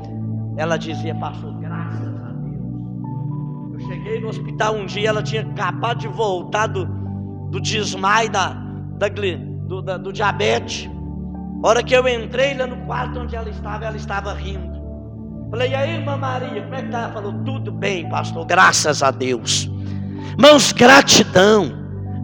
Ela 0.59 0.77
dizia, 0.77 1.15
pastor, 1.15 1.59
graças 1.59 2.03
a 2.03 2.33
Deus. 2.33 3.73
Eu 3.73 3.89
cheguei 3.89 4.21
no 4.21 4.29
hospital 4.29 4.75
um 4.75 4.85
dia, 4.85 5.09
ela 5.09 5.23
tinha 5.23 5.41
acabado 5.41 6.01
de 6.01 6.09
voltar 6.09 6.67
do, 6.67 6.85
do 7.51 7.59
desmaio 7.59 8.31
da, 8.31 8.49
da, 8.99 9.09
do, 9.09 9.81
da, 9.81 9.97
do 9.97 10.13
diabetes. 10.13 10.91
A 11.65 11.69
hora 11.69 11.83
que 11.83 11.95
eu 11.95 12.07
entrei 12.07 12.53
lá 12.53 12.67
no 12.67 12.77
quarto 12.85 13.19
onde 13.21 13.35
ela 13.35 13.49
estava, 13.49 13.87
ela 13.87 13.97
estava 13.97 14.35
rindo. 14.35 14.79
Falei, 15.51 15.71
e 15.71 15.75
aí, 15.75 15.95
irmã 15.95 16.19
Maria, 16.19 16.61
como 16.61 16.75
é 16.75 16.83
que 16.83 16.91
tá? 16.91 16.99
Ela 16.99 17.13
falou, 17.15 17.33
tudo 17.45 17.73
bem, 17.73 18.07
pastor, 18.11 18.45
graças 18.45 19.03
a 19.03 19.11
Deus. 19.11 19.71
Mãos, 20.39 20.73
gratidão. 20.73 21.73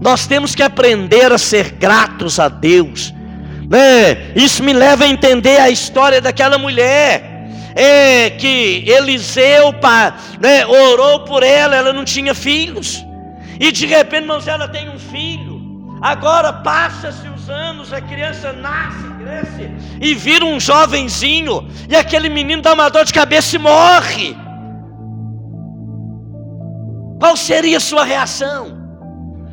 Nós 0.02 0.26
temos 0.26 0.54
que 0.54 0.62
aprender 0.62 1.32
a 1.32 1.38
ser 1.38 1.70
gratos 1.70 2.38
a 2.38 2.50
Deus. 2.50 3.14
Né? 3.68 4.32
Isso 4.34 4.62
me 4.62 4.72
leva 4.72 5.04
a 5.04 5.08
entender 5.08 5.58
a 5.60 5.70
história 5.70 6.20
daquela 6.20 6.58
mulher. 6.58 7.32
É 7.76 8.30
que 8.30 8.84
Eliseu 8.86 9.74
né, 10.40 10.64
orou 10.64 11.20
por 11.20 11.42
ela, 11.42 11.74
ela 11.74 11.92
não 11.92 12.04
tinha 12.04 12.34
filhos. 12.34 13.04
E 13.58 13.72
de 13.72 13.86
repente, 13.86 14.22
irmãos, 14.22 14.46
ela 14.46 14.68
tem 14.68 14.88
um 14.88 14.98
filho. 14.98 15.54
Agora 16.00 16.52
passa-se 16.52 17.26
os 17.28 17.48
anos, 17.48 17.92
a 17.92 18.00
criança 18.00 18.52
nasce, 18.52 19.08
cresce 19.18 19.70
e 20.00 20.14
vira 20.14 20.44
um 20.44 20.58
jovenzinho, 20.58 21.68
e 21.88 21.96
aquele 21.96 22.28
menino 22.28 22.62
dá 22.62 22.72
uma 22.74 22.88
dor 22.90 23.04
de 23.04 23.12
cabeça 23.12 23.56
e 23.56 23.58
morre. 23.58 24.36
Qual 27.18 27.36
seria 27.36 27.78
a 27.78 27.80
sua 27.80 28.04
reação? 28.04 28.76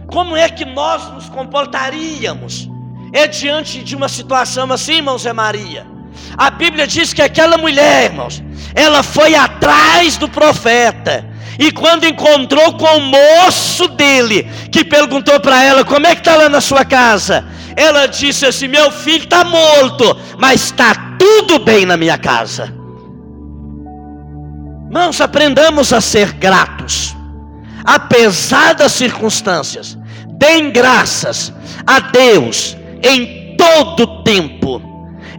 Como 0.08 0.36
é 0.36 0.50
que 0.50 0.66
nós 0.66 1.10
nos 1.14 1.30
comportaríamos? 1.30 2.71
É 3.14 3.28
diante 3.28 3.84
de 3.84 3.96
uma 3.96 4.08
situação 4.08 4.72
assim, 4.72 4.96
irmão 4.96 5.18
Zé 5.18 5.34
Maria. 5.34 5.86
A 6.38 6.50
Bíblia 6.50 6.88
diz 6.88 7.14
que 7.14 7.22
aquela 7.22 7.58
mulher, 7.58 8.06
irmãos, 8.06 8.42
ela 8.74 9.04
foi 9.04 9.36
atrás 9.36 10.18
do 10.18 10.30
profeta. 10.30 11.26
E 11.60 11.72
quando 11.72 12.06
encontrou 12.06 12.74
com 12.74 12.98
o 12.98 13.02
moço 13.02 13.88
dele, 13.90 14.50
que 14.72 14.84
perguntou 14.84 15.40
para 15.40 15.64
ela: 15.64 15.84
Como 15.84 16.08
é 16.08 16.16
que 16.16 16.22
está 16.22 16.36
lá 16.36 16.50
na 16.50 16.62
sua 16.62 16.86
casa? 16.86 17.46
Ela 17.76 18.08
disse 18.08 18.46
assim: 18.46 18.68
Meu 18.68 18.92
filho 18.92 19.26
está 19.26 19.44
morto, 19.44 20.18
mas 20.38 20.66
está 20.66 20.96
tudo 21.20 21.60
bem 21.60 21.86
na 21.86 21.98
minha 21.98 22.18
casa. 22.18 22.74
Irmãos, 24.86 25.22
aprendamos 25.22 25.94
a 25.94 26.02
ser 26.02 26.34
gratos, 26.34 27.16
apesar 27.84 28.74
das 28.74 28.94
circunstâncias. 28.94 29.98
Deem 30.38 30.72
graças 30.72 31.54
a 31.86 32.00
Deus 32.00 32.76
em 33.04 33.56
todo 33.58 34.24
tempo. 34.24 34.82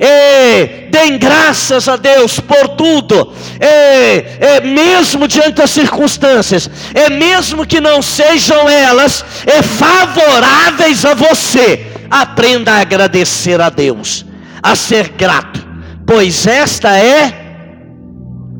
E, 0.01 0.91
deem 0.91 1.17
graças 1.17 1.89
a 1.89 1.97
Deus 1.97 2.41
por 2.41 2.71
tudo, 2.71 3.33
é, 3.61 4.61
mesmo 4.61 5.29
diante 5.29 5.53
das 5.53 5.71
circunstâncias, 5.71 6.69
é 6.93 7.09
mesmo 7.09 7.65
que 7.65 7.81
não 7.81 8.03
sejam 8.03 8.69
elas 8.69 9.25
é, 9.47 9.63
favoráveis 9.63 11.05
a 11.05 11.15
você, 11.15 11.87
aprenda 12.11 12.73
a 12.73 12.81
agradecer 12.81 13.61
a 13.61 13.71
Deus, 13.71 14.27
a 14.61 14.75
ser 14.75 15.11
grato, 15.11 15.65
pois 16.05 16.49
esta 16.49 16.99
é 16.99 17.33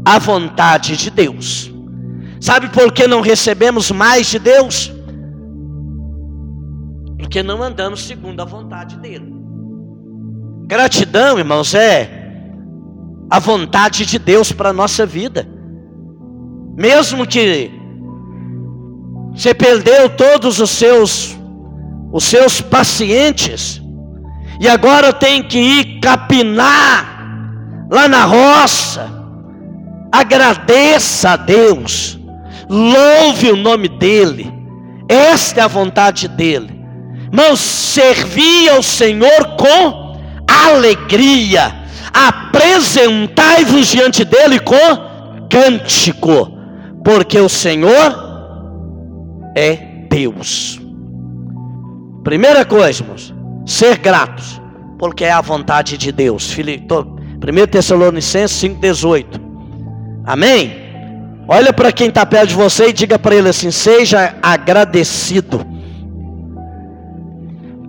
a 0.05 0.19
vontade 0.21 0.97
de 0.97 1.11
Deus. 1.11 1.73
Sabe 2.41 2.69
por 2.69 2.93
que 2.93 3.07
não 3.09 3.21
recebemos 3.21 3.91
mais 3.91 4.29
de 4.29 4.39
Deus? 4.39 4.92
Porque 7.23 7.43
não 7.43 7.63
andamos 7.63 8.03
segundo 8.05 8.41
a 8.41 8.45
vontade 8.45 8.99
dele. 8.99 9.33
Gratidão, 10.67 11.39
irmãos, 11.39 11.75
é 11.75 12.23
a 13.31 13.39
vontade 13.39 14.05
de 14.05 14.19
Deus 14.19 14.53
para 14.53 14.69
a 14.69 14.73
nossa 14.73 15.07
vida. 15.07 15.49
Mesmo 16.77 17.27
que 17.27 17.71
você 19.35 19.55
perdeu 19.55 20.11
todos 20.11 20.61
os 20.61 20.69
seus 20.69 21.39
os 22.13 22.25
seus 22.25 22.61
pacientes 22.61 23.81
e 24.61 24.69
agora 24.69 25.15
tem 25.15 25.43
que 25.43 25.59
ir 25.59 26.01
capinar 26.01 27.87
lá 27.91 28.07
na 28.07 28.25
roça. 28.25 29.11
Agradeça 30.13 31.31
a 31.31 31.37
Deus. 31.37 32.19
Louve 32.69 33.51
o 33.51 33.57
nome 33.57 33.89
dele. 33.89 34.53
Esta 35.09 35.61
é 35.61 35.65
a 35.65 35.69
vontade 35.69 36.29
dele. 36.29 36.82
Irmãos, 37.33 37.61
servir 37.61 38.69
ao 38.69 38.83
Senhor 38.83 39.57
com 39.57 40.21
alegria. 40.47 41.75
Apresentai-vos 42.13 43.87
diante 43.87 44.23
dele 44.23 44.61
com 44.61 44.77
cântico, 45.49 46.53
porque 47.03 47.39
o 47.39 47.49
Senhor 47.49 48.15
é 49.57 49.77
Deus. 50.11 50.79
Primeira 52.23 52.67
coisa, 52.67 53.03
irmãos, 53.03 53.35
ser 53.65 53.97
gratos, 53.97 54.61
porque 54.99 55.25
é 55.25 55.33
a 55.33 55.41
vontade 55.41 55.97
de 55.97 56.13
Deus. 56.13 56.55
1 56.55 57.67
Tessalonicenses 57.67 58.63
5,18. 58.63 59.25
Amém? 60.27 60.83
Olha 61.49 61.73
para 61.73 61.91
quem 61.93 62.09
está 62.09 62.27
perto 62.27 62.49
de 62.49 62.55
você 62.55 62.89
e 62.89 62.93
diga 62.93 63.19
para 63.19 63.35
ele 63.35 63.49
assim: 63.49 63.71
seja 63.71 64.35
agradecido 64.43 65.72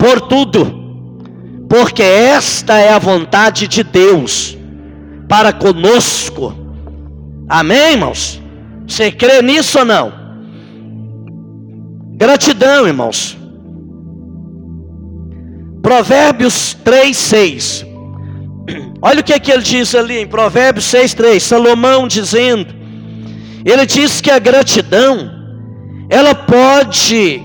por 0.03 0.19
tudo 0.19 0.83
porque 1.69 2.03
esta 2.03 2.77
é 2.77 2.91
a 2.91 2.99
vontade 2.99 3.69
de 3.69 3.83
Deus 3.83 4.57
para 5.29 5.53
conosco. 5.53 6.53
Amém, 7.47 7.93
irmãos? 7.93 8.41
Você 8.85 9.09
crê 9.11 9.41
nisso 9.41 9.79
ou 9.79 9.85
não? 9.85 10.11
Gratidão, 12.17 12.85
irmãos. 12.85 13.37
Provérbios 15.81 16.73
3, 16.83 17.15
6. 17.15 17.85
Olha 19.01 19.21
o 19.21 19.23
que, 19.23 19.33
é 19.33 19.39
que 19.39 19.51
ele 19.51 19.63
diz 19.63 19.95
ali 19.95 20.19
em 20.19 20.27
Provérbios 20.27 20.85
6, 20.85 21.13
3. 21.13 21.41
Salomão 21.41 22.09
dizendo: 22.09 22.75
Ele 23.65 23.85
diz 23.85 24.19
que 24.19 24.29
a 24.29 24.37
gratidão, 24.37 25.31
ela 26.09 26.35
pode, 26.35 27.41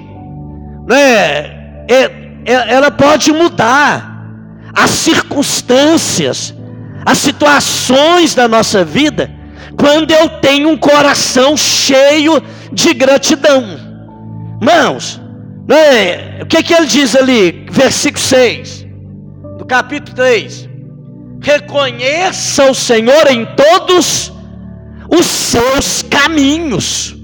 né, 0.87 1.87
é, 1.89 2.28
ela 2.49 2.91
pode 2.91 3.31
mudar 3.33 4.27
as 4.75 4.91
circunstâncias, 4.91 6.55
as 7.05 7.19
situações 7.19 8.35
da 8.35 8.49
nossa 8.49 8.85
vida, 8.85 9.31
quando 9.77 10.13
eu 10.13 10.29
tenho 10.41 10.71
um 10.71 10.77
coração 10.77 11.57
cheio 11.57 12.43
de 12.73 12.95
gratidão. 12.95 13.65
Mãos, 14.63 15.21
né, 15.69 16.41
o 16.43 16.47
que, 16.47 16.63
que 16.63 16.73
ele 16.73 16.87
diz 16.87 17.15
ali, 17.15 17.67
versículo 17.71 18.25
6, 18.25 18.87
do 19.59 19.67
capítulo 19.67 20.17
3: 20.17 20.69
Reconheça 21.43 22.71
o 22.71 22.75
Senhor 22.75 23.27
em 23.31 23.45
todos 23.45 24.33
os 25.11 25.27
seus 25.27 26.03
caminhos 26.03 27.18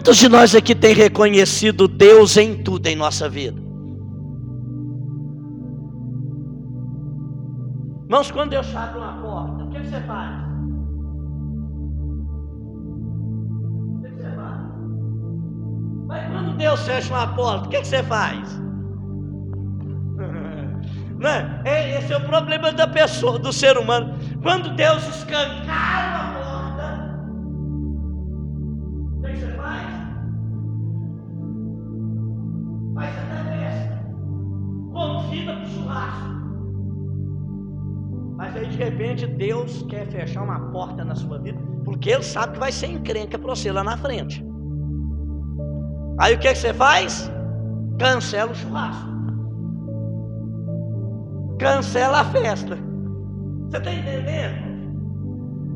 Quantos 0.00 0.16
de 0.16 0.30
nós 0.30 0.54
aqui 0.54 0.74
tem 0.74 0.94
reconhecido 0.94 1.86
Deus 1.86 2.38
em 2.38 2.62
tudo 2.62 2.86
em 2.86 2.96
nossa 2.96 3.28
vida? 3.28 3.60
Irmãos, 8.04 8.30
quando 8.30 8.48
Deus 8.48 8.74
abre 8.74 8.98
uma 8.98 9.20
porta, 9.20 9.62
o 9.62 9.68
que, 9.68 9.78
você 9.78 10.00
faz? 10.00 10.42
O 13.92 14.00
que, 14.00 14.08
você 14.08 14.30
faz? 14.30 14.60
Mas 16.06 16.32
quando 16.32 16.56
Deus 16.56 16.80
fecha 16.80 17.12
uma 17.12 17.26
porta, 17.34 17.66
o 17.66 17.68
que, 17.68 17.84
você 17.84 18.02
faz? 18.02 18.58
Não 21.20 21.28
é? 21.28 21.98
Esse 21.98 22.14
é 22.14 22.16
o 22.16 22.24
problema 22.24 22.72
da 22.72 22.88
pessoa, 22.88 23.38
do 23.38 23.52
ser 23.52 23.76
humano. 23.76 24.18
Quando 24.40 24.74
Deus 24.74 25.06
escancara 25.08 26.16
a 26.16 26.32
porta, 26.32 26.39
Mas 38.40 38.56
aí 38.56 38.66
de 38.66 38.76
repente 38.76 39.26
Deus 39.26 39.82
quer 39.82 40.06
fechar 40.06 40.42
uma 40.42 40.58
porta 40.72 41.04
na 41.04 41.14
sua 41.14 41.38
vida, 41.38 41.60
porque 41.84 42.10
Ele 42.10 42.22
sabe 42.22 42.54
que 42.54 42.58
vai 42.58 42.72
ser 42.72 42.86
encrenca 42.86 43.38
para 43.38 43.54
você 43.54 43.70
lá 43.70 43.84
na 43.84 43.96
frente. 43.98 44.44
Aí 46.18 46.34
o 46.34 46.38
que, 46.38 46.48
que 46.48 46.58
você 46.58 46.72
faz? 46.72 47.30
Cancela 47.98 48.50
o 48.50 48.54
churrasco. 48.54 49.10
Cancela 51.58 52.20
a 52.20 52.24
festa. 52.24 52.78
Você 53.68 53.76
está 53.76 53.92
entendendo? 53.92 54.70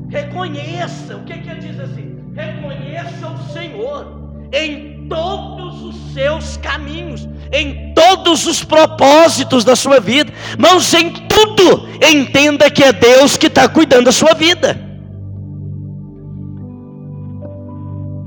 Reconheça, 0.08 1.16
o 1.16 1.24
que, 1.24 1.38
que 1.38 1.48
ele 1.50 1.60
diz 1.60 1.78
assim? 1.80 2.32
Reconheça 2.34 3.28
o 3.28 3.38
Senhor 3.52 4.32
em 4.52 4.93
todos 5.08 5.82
os 5.82 6.12
seus 6.12 6.56
caminhos, 6.56 7.28
em 7.52 7.92
todos 7.94 8.46
os 8.46 8.64
propósitos 8.64 9.64
da 9.64 9.76
sua 9.76 10.00
vida, 10.00 10.32
mas 10.58 10.92
em 10.94 11.10
tudo, 11.10 11.88
entenda 12.02 12.70
que 12.70 12.82
é 12.82 12.92
Deus 12.92 13.36
que 13.36 13.46
está 13.46 13.68
cuidando 13.68 14.06
da 14.06 14.12
sua 14.12 14.34
vida. 14.34 14.78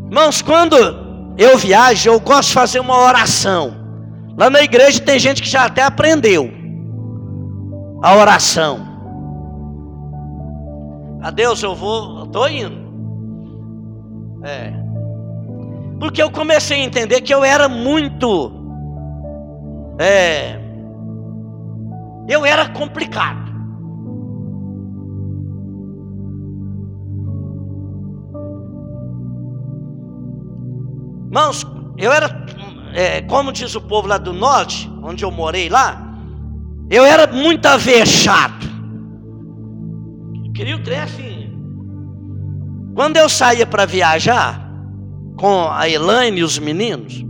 Irmãos, 0.09 0.41
quando 0.41 0.75
eu 1.37 1.57
viajo, 1.57 2.09
eu 2.09 2.19
gosto 2.19 2.49
de 2.49 2.53
fazer 2.53 2.79
uma 2.79 2.97
oração. 2.97 3.75
Lá 4.37 4.49
na 4.49 4.61
igreja 4.61 4.99
tem 4.99 5.19
gente 5.19 5.41
que 5.41 5.49
já 5.49 5.65
até 5.65 5.83
aprendeu 5.83 6.51
a 8.01 8.15
oração. 8.15 8.87
A 11.21 11.31
Deus, 11.31 11.61
eu 11.61 11.75
vou, 11.75 12.23
estou 12.23 12.47
indo. 12.47 12.87
É. 14.43 14.76
Porque 15.99 16.21
eu 16.21 16.31
comecei 16.31 16.81
a 16.81 16.83
entender 16.83 17.21
que 17.21 17.33
eu 17.33 17.43
era 17.43 17.67
muito. 17.67 18.51
É, 19.99 20.59
eu 22.27 22.45
era 22.45 22.69
complicado. 22.69 23.47
Irmãos, 31.25 31.65
eu 31.97 32.11
era, 32.11 32.45
é, 32.93 33.21
como 33.21 33.51
diz 33.51 33.75
o 33.75 33.81
povo 33.81 34.07
lá 34.07 34.17
do 34.17 34.33
norte, 34.33 34.89
onde 35.03 35.25
eu 35.25 35.31
morei 35.31 35.67
lá, 35.67 36.15
eu 36.89 37.03
era 37.03 37.27
muito 37.27 37.65
avexado. 37.65 38.65
Queria 40.53 40.75
o 40.75 40.83
trem 40.83 40.99
assim. 40.99 41.51
Quando 42.95 43.17
eu 43.17 43.29
saía 43.29 43.65
para 43.65 43.85
viajar, 43.85 44.66
com 45.37 45.69
a 45.69 45.87
Elaine 45.87 46.39
e 46.39 46.43
os 46.43 46.57
meninos. 46.59 47.23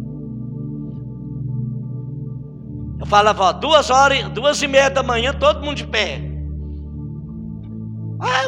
Eu 3.00 3.06
falava, 3.06 3.44
ó, 3.44 3.54
duas 3.54 3.90
horas, 3.90 4.28
duas 4.30 4.62
e 4.62 4.68
meia 4.68 4.90
da 4.90 5.04
manhã, 5.04 5.34
todo 5.34 5.64
mundo 5.64 5.76
de 5.76 5.88
pé. 5.88 6.22
Ah, 8.20 8.48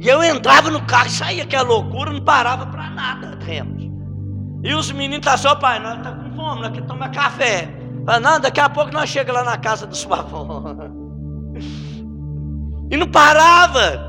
e 0.00 0.08
eu 0.08 0.22
entrava 0.22 0.70
no 0.70 0.80
carro 0.86 1.08
e 1.08 1.10
saía 1.10 1.42
aquela 1.42 1.68
loucura, 1.68 2.12
não 2.12 2.24
parava 2.24 2.66
para 2.66 2.88
nada, 2.90 3.38
Remos. 3.40 3.88
E 4.62 4.74
os 4.74 4.90
meninos 4.92 5.18
estavam 5.18 5.38
só, 5.38 5.54
pai, 5.56 5.78
nós 5.78 6.02
tá 6.02 6.12
com 6.12 6.34
fome, 6.34 6.62
nós 6.62 6.70
queremos 6.70 6.88
tomar 6.88 7.10
café. 7.10 7.68
Falei, 8.06 8.20
não, 8.20 8.40
daqui 8.40 8.60
a 8.60 8.70
pouco 8.70 8.92
nós 8.92 9.10
chegamos 9.10 9.42
lá 9.42 9.50
na 9.50 9.58
casa 9.58 9.86
do 9.86 9.96
sua 9.96 10.20
avó. 10.20 10.74
E 12.90 12.96
não 12.96 13.06
parava. 13.08 14.08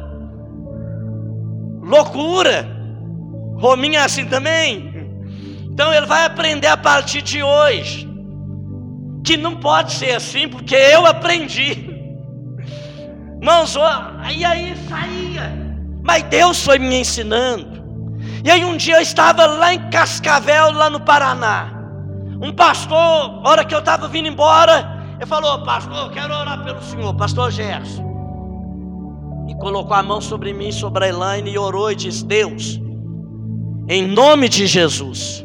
Loucura. 1.81 2.78
Rominho 3.59 3.95
é 3.95 4.03
assim 4.03 4.25
também. 4.25 4.89
Então 5.69 5.93
ele 5.93 6.05
vai 6.05 6.25
aprender 6.25 6.67
a 6.67 6.77
partir 6.77 7.21
de 7.21 7.43
hoje. 7.43 8.09
Que 9.23 9.37
não 9.37 9.57
pode 9.57 9.93
ser 9.93 10.15
assim, 10.15 10.47
porque 10.47 10.75
eu 10.75 11.05
aprendi. 11.05 11.89
Irmãos, 13.41 13.77
aí 14.21 14.43
aí 14.43 14.75
saía. 14.87 15.53
Mas 16.01 16.23
Deus 16.23 16.63
foi 16.63 16.79
me 16.79 16.99
ensinando. 17.01 17.79
E 18.43 18.49
aí 18.49 18.63
um 18.63 18.77
dia 18.77 18.95
eu 18.95 19.01
estava 19.01 19.45
lá 19.45 19.73
em 19.73 19.89
Cascavel, 19.89 20.71
lá 20.71 20.89
no 20.89 21.01
Paraná. 21.01 21.73
Um 22.41 22.53
pastor, 22.53 23.41
hora 23.45 23.65
que 23.65 23.75
eu 23.75 23.79
estava 23.79 24.07
vindo 24.07 24.27
embora, 24.27 25.05
ele 25.17 25.25
falou, 25.25 25.61
pastor, 25.63 26.05
eu 26.05 26.11
quero 26.11 26.33
orar 26.33 26.63
pelo 26.63 26.81
senhor, 26.81 27.13
pastor 27.15 27.51
Gerson. 27.51 28.07
E 29.49 29.55
colocou 29.55 29.95
a 29.95 30.01
mão 30.01 30.21
sobre 30.21 30.53
mim, 30.53 30.71
sobre 30.71 31.05
a 31.05 31.09
Elaine, 31.09 31.51
e 31.51 31.57
orou 31.57 31.91
e 31.91 31.95
disse, 31.95 32.25
Deus, 32.25 32.79
em 33.89 34.05
nome 34.07 34.47
de 34.47 34.67
Jesus, 34.67 35.43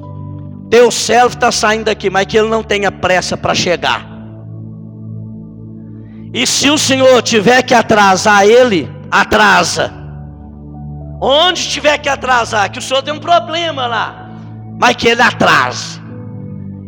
teu 0.71 0.91
servo 0.91 1.35
está 1.35 1.51
saindo 1.51 1.85
daqui, 1.85 2.11
mas 2.11 2.27
que 2.27 2.37
ele 2.37 2.51
não 2.51 2.63
tenha 2.63 2.93
pressa 2.93 3.39
para 3.39 3.55
chegar. 3.55 4.07
E 6.35 6.47
se 6.47 6.69
o 6.69 6.77
Senhor 6.77 7.23
tiver 7.23 7.63
que 7.63 7.73
atrasar 7.73 8.45
ele, 8.45 8.91
atrasa. 9.11 9.91
Onde 11.23 11.67
tiver 11.69 11.97
que 11.97 12.09
atrasar, 12.09 12.71
que 12.71 12.79
o 12.79 12.83
Senhor 12.83 13.03
tem 13.03 13.15
um 13.15 13.19
problema 13.19 13.87
lá, 13.87 14.29
mas 14.79 14.95
que 14.95 15.09
ele 15.09 15.23
atrase. 15.23 16.03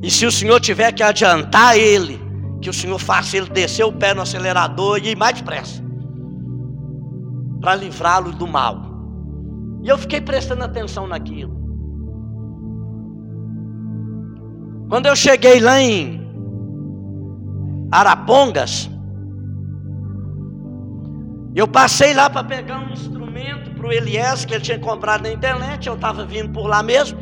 E 0.02 0.10
se 0.10 0.26
o 0.26 0.32
Senhor 0.32 0.60
tiver 0.60 0.92
que 0.92 1.02
adiantar 1.02 1.78
ele, 1.78 2.20
que 2.60 2.68
o 2.68 2.74
Senhor 2.74 2.98
faça 2.98 3.36
ele 3.36 3.48
descer 3.48 3.84
o 3.84 3.92
pé 3.92 4.12
no 4.12 4.20
acelerador 4.20 4.98
e 4.98 5.12
ir 5.12 5.16
mais 5.16 5.36
depressa, 5.36 5.82
para 7.62 7.74
livrá-lo 7.76 8.32
do 8.32 8.46
mal. 8.46 8.85
E 9.86 9.88
eu 9.88 9.96
fiquei 9.96 10.20
prestando 10.20 10.64
atenção 10.64 11.06
naquilo. 11.06 11.54
Quando 14.88 15.06
eu 15.06 15.14
cheguei 15.14 15.60
lá 15.60 15.80
em 15.80 16.20
Arapongas, 17.92 18.90
eu 21.54 21.68
passei 21.68 22.14
lá 22.14 22.28
para 22.28 22.42
pegar 22.42 22.80
um 22.80 22.90
instrumento 22.90 23.70
para 23.76 23.86
o 23.86 23.92
Elias 23.92 24.44
que 24.44 24.54
ele 24.54 24.64
tinha 24.64 24.78
comprado 24.80 25.22
na 25.22 25.30
internet. 25.30 25.86
Eu 25.86 25.94
estava 25.94 26.24
vindo 26.24 26.52
por 26.52 26.66
lá 26.66 26.82
mesmo. 26.82 27.16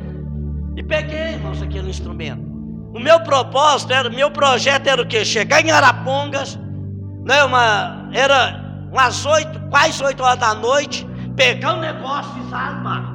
E 0.74 0.82
peguei, 0.82 1.34
irmãos, 1.34 1.60
aquele 1.60 1.90
instrumento. 1.90 2.42
O 2.94 2.98
meu 2.98 3.20
propósito 3.20 3.92
era, 3.92 4.08
meu 4.08 4.30
projeto 4.30 4.86
era 4.86 5.02
o 5.02 5.06
quê? 5.06 5.22
Chegar 5.22 5.60
em 5.60 5.70
Arapongas, 5.70 6.58
né, 7.26 7.44
uma, 7.44 8.08
era 8.14 8.88
umas 8.90 9.26
oito, 9.26 9.60
quase 9.68 10.02
oito 10.02 10.22
horas 10.22 10.38
da 10.38 10.54
noite, 10.54 11.06
pegar 11.36 11.76
o 11.76 11.80
negócio 11.80 12.42
e 12.42 12.50
salvar. 12.50 13.14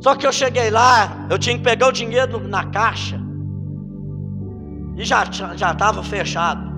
Só 0.00 0.14
que 0.16 0.26
eu 0.26 0.32
cheguei 0.32 0.70
lá, 0.70 1.26
eu 1.30 1.38
tinha 1.38 1.56
que 1.56 1.62
pegar 1.62 1.88
o 1.88 1.92
dinheiro 1.92 2.46
na 2.48 2.64
caixa. 2.66 3.20
E 4.96 5.04
já 5.04 5.24
estava 5.24 6.02
fechado. 6.02 6.70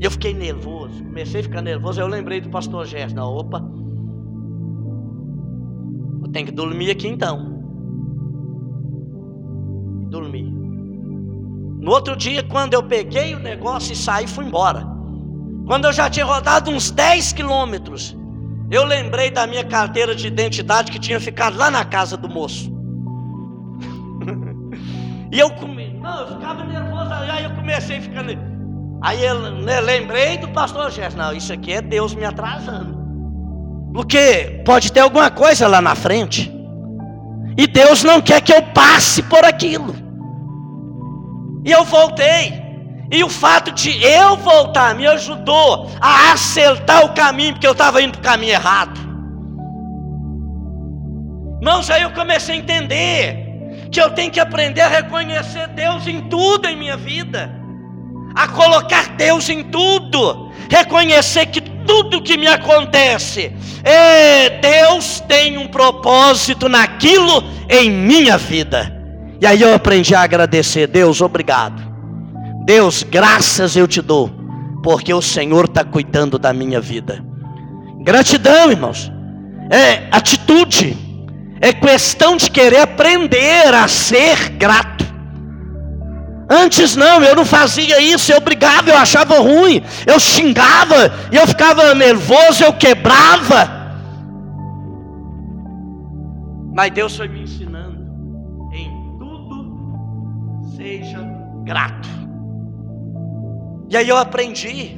E 0.00 0.04
eu 0.04 0.10
fiquei 0.10 0.32
nervoso, 0.32 1.02
comecei 1.04 1.40
a 1.40 1.44
ficar 1.44 1.62
nervoso. 1.62 2.00
Eu 2.00 2.06
lembrei 2.06 2.40
do 2.40 2.50
pastor 2.50 2.86
Gerson. 2.86 3.16
Não, 3.16 3.34
opa, 3.34 3.62
eu 6.22 6.30
tenho 6.30 6.46
que 6.46 6.52
dormir 6.52 6.90
aqui 6.90 7.08
então. 7.08 7.58
E 10.02 10.06
dormi. 10.06 10.42
No 11.80 11.90
outro 11.90 12.16
dia, 12.16 12.42
quando 12.42 12.74
eu 12.74 12.82
peguei 12.82 13.34
o 13.34 13.38
negócio 13.38 13.92
e 13.92 13.96
saí, 13.96 14.26
fui 14.26 14.44
embora. 14.44 14.86
Quando 15.66 15.84
eu 15.86 15.92
já 15.92 16.10
tinha 16.10 16.26
rodado 16.26 16.70
uns 16.70 16.90
10 16.90 17.32
quilômetros, 17.32 18.17
eu 18.70 18.84
lembrei 18.84 19.30
da 19.30 19.46
minha 19.46 19.64
carteira 19.64 20.14
de 20.14 20.26
identidade 20.26 20.92
que 20.92 20.98
tinha 20.98 21.18
ficado 21.18 21.56
lá 21.56 21.70
na 21.70 21.84
casa 21.84 22.16
do 22.16 22.28
moço. 22.28 22.70
e 25.32 25.38
eu 25.38 25.50
comi, 25.50 25.94
não, 25.94 26.20
eu 26.20 26.34
ficava 26.34 26.64
nervoso, 26.64 27.12
aí 27.12 27.44
eu 27.44 27.50
comecei 27.52 27.98
a 27.98 28.02
ficar 28.02 28.22
nervoso. 28.22 28.48
Aí 29.00 29.24
eu 29.24 29.52
né, 29.52 29.80
lembrei 29.80 30.38
do 30.38 30.48
pastor 30.48 30.90
Gerson, 30.90 31.18
não, 31.18 31.32
isso 31.32 31.52
aqui 31.52 31.72
é 31.72 31.80
Deus 31.80 32.14
me 32.14 32.24
atrasando. 32.24 32.98
Porque 33.92 34.62
pode 34.64 34.92
ter 34.92 35.00
alguma 35.00 35.30
coisa 35.30 35.66
lá 35.66 35.80
na 35.80 35.94
frente. 35.94 36.52
E 37.56 37.66
Deus 37.66 38.04
não 38.04 38.20
quer 38.20 38.40
que 38.40 38.52
eu 38.52 38.62
passe 38.62 39.22
por 39.22 39.44
aquilo. 39.44 39.94
E 41.64 41.70
eu 41.70 41.84
voltei. 41.84 42.67
E 43.10 43.24
o 43.24 43.28
fato 43.28 43.72
de 43.72 44.02
eu 44.04 44.36
voltar 44.36 44.94
me 44.94 45.06
ajudou 45.06 45.90
a 46.00 46.32
acertar 46.32 47.04
o 47.04 47.14
caminho, 47.14 47.54
porque 47.54 47.66
eu 47.66 47.72
estava 47.72 48.02
indo 48.02 48.12
para 48.12 48.20
o 48.20 48.22
caminho 48.22 48.52
errado. 48.52 48.98
Irmãos, 51.60 51.90
aí 51.90 52.02
eu 52.02 52.10
comecei 52.10 52.54
a 52.54 52.58
entender 52.58 53.88
que 53.90 54.00
eu 54.00 54.10
tenho 54.10 54.30
que 54.30 54.38
aprender 54.38 54.82
a 54.82 54.88
reconhecer 54.88 55.68
Deus 55.68 56.06
em 56.06 56.28
tudo 56.28 56.68
em 56.68 56.76
minha 56.76 56.96
vida 56.96 57.58
a 58.38 58.46
colocar 58.46 59.16
Deus 59.16 59.48
em 59.48 59.64
tudo, 59.64 60.52
reconhecer 60.70 61.46
que 61.46 61.60
tudo 61.60 62.22
que 62.22 62.36
me 62.36 62.46
acontece, 62.46 63.52
é, 63.82 64.60
Deus 64.60 65.20
tem 65.20 65.58
um 65.58 65.66
propósito 65.66 66.68
naquilo 66.68 67.42
em 67.68 67.90
minha 67.90 68.38
vida. 68.38 68.94
E 69.40 69.46
aí 69.46 69.60
eu 69.60 69.74
aprendi 69.74 70.14
a 70.14 70.20
agradecer, 70.20 70.86
Deus, 70.86 71.20
obrigado. 71.20 71.87
Deus, 72.68 73.02
graças 73.02 73.76
eu 73.76 73.88
te 73.88 74.02
dou, 74.02 74.30
porque 74.82 75.14
o 75.14 75.22
Senhor 75.22 75.64
está 75.64 75.82
cuidando 75.82 76.38
da 76.38 76.52
minha 76.52 76.82
vida. 76.82 77.24
Gratidão, 78.00 78.70
irmãos, 78.70 79.10
é 79.70 80.06
atitude, 80.14 80.94
é 81.62 81.72
questão 81.72 82.36
de 82.36 82.50
querer 82.50 82.80
aprender 82.80 83.72
a 83.72 83.88
ser 83.88 84.50
grato. 84.50 85.06
Antes 86.46 86.94
não, 86.94 87.24
eu 87.24 87.34
não 87.34 87.46
fazia 87.46 88.02
isso, 88.02 88.30
eu 88.30 88.40
brigava, 88.42 88.90
eu 88.90 88.98
achava 88.98 89.38
ruim, 89.38 89.82
eu 90.06 90.20
xingava, 90.20 91.10
eu 91.32 91.46
ficava 91.46 91.94
nervoso, 91.94 92.64
eu 92.64 92.74
quebrava. 92.74 93.96
Mas 96.74 96.90
Deus 96.90 97.16
foi 97.16 97.28
me 97.28 97.44
ensinando, 97.44 98.04
em 98.74 99.16
tudo 99.18 100.76
seja 100.76 101.18
grato. 101.64 102.27
E 103.90 103.96
aí 103.96 104.08
eu 104.08 104.16
aprendi 104.16 104.96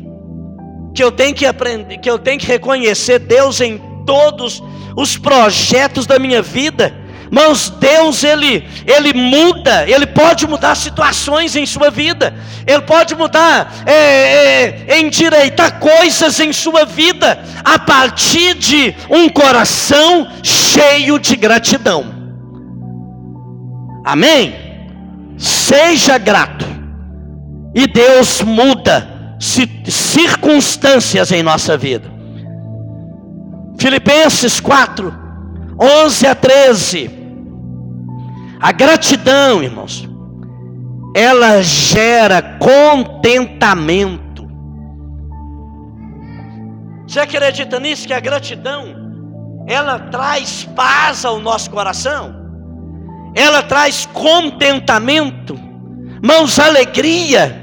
que 0.95 1.03
eu 1.03 1.13
tenho 1.13 1.35
que 1.35 1.47
aprender, 1.47 1.99
que 1.99 2.11
eu 2.11 2.19
tenho 2.19 2.39
que 2.39 2.47
reconhecer 2.47 3.19
Deus 3.19 3.61
em 3.61 3.79
todos 4.05 4.63
os 4.97 5.17
projetos 5.17 6.07
da 6.07 6.19
minha 6.19 6.43
vida 6.43 7.01
Irmãos, 7.31 7.71
Deus 7.71 8.25
ele, 8.25 8.69
ele 8.85 9.15
muda, 9.15 9.89
Ele 9.89 10.05
pode 10.05 10.49
mudar 10.49 10.75
situações 10.75 11.55
em 11.55 11.65
sua 11.65 11.89
vida, 11.89 12.35
Ele 12.67 12.83
pode 12.83 13.15
mudar, 13.15 13.73
é, 13.87 14.85
é, 14.89 15.01
endireitar 15.01 15.79
coisas 15.79 16.41
em 16.41 16.53
sua 16.53 16.85
vida, 16.85 17.41
a 17.65 17.79
partir 17.79 18.55
de 18.55 18.97
um 19.09 19.29
coração 19.29 20.29
cheio 20.43 21.21
de 21.21 21.37
gratidão. 21.37 22.13
Amém? 24.05 24.53
Seja 25.39 26.19
grato, 26.19 26.67
e 27.75 27.87
Deus 27.87 28.43
muda 28.43 29.37
circunstâncias 29.39 31.33
em 31.33 31.43
nossa 31.43 31.77
vida. 31.77 32.11
Filipenses 33.79 34.61
4, 34.61 35.15
11 35.81 36.27
a 36.27 36.35
13. 36.35 37.11
A 38.61 38.73
gratidão, 38.73 39.63
irmãos, 39.63 40.07
ela 41.17 41.63
gera 41.63 42.43
contentamento. 42.59 44.47
Você 47.07 47.21
acredita 47.21 47.81
nisso? 47.81 48.07
Que 48.07 48.13
a 48.13 48.21
gratidão, 48.21 48.95
ela 49.67 49.99
traz 49.99 50.69
paz 50.77 51.25
ao 51.25 51.41
nosso 51.41 51.71
coração, 51.71 52.35
ela 53.35 53.63
traz 53.63 54.05
contentamento, 54.13 55.59
mãos, 56.23 56.59
alegria. 56.59 57.60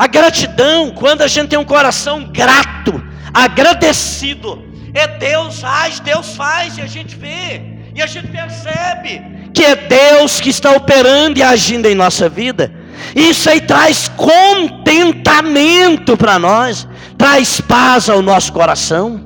A 0.00 0.06
gratidão, 0.06 0.90
quando 0.92 1.20
a 1.20 1.28
gente 1.28 1.48
tem 1.48 1.58
um 1.58 1.64
coração 1.64 2.24
grato, 2.24 3.04
agradecido, 3.34 4.64
é 4.94 5.06
Deus 5.06 5.62
age, 5.62 6.00
Deus 6.00 6.34
faz, 6.34 6.78
e 6.78 6.80
a 6.80 6.86
gente 6.86 7.14
vê, 7.14 7.60
e 7.94 8.00
a 8.00 8.06
gente 8.06 8.28
percebe 8.28 9.20
que 9.52 9.62
é 9.62 9.76
Deus 9.76 10.40
que 10.40 10.48
está 10.48 10.70
operando 10.70 11.38
e 11.38 11.42
agindo 11.42 11.84
em 11.84 11.94
nossa 11.94 12.30
vida. 12.30 12.72
Isso 13.14 13.50
aí 13.50 13.60
traz 13.60 14.08
contentamento 14.16 16.16
para 16.16 16.38
nós, 16.38 16.88
traz 17.18 17.60
paz 17.60 18.08
ao 18.08 18.22
nosso 18.22 18.54
coração. 18.54 19.20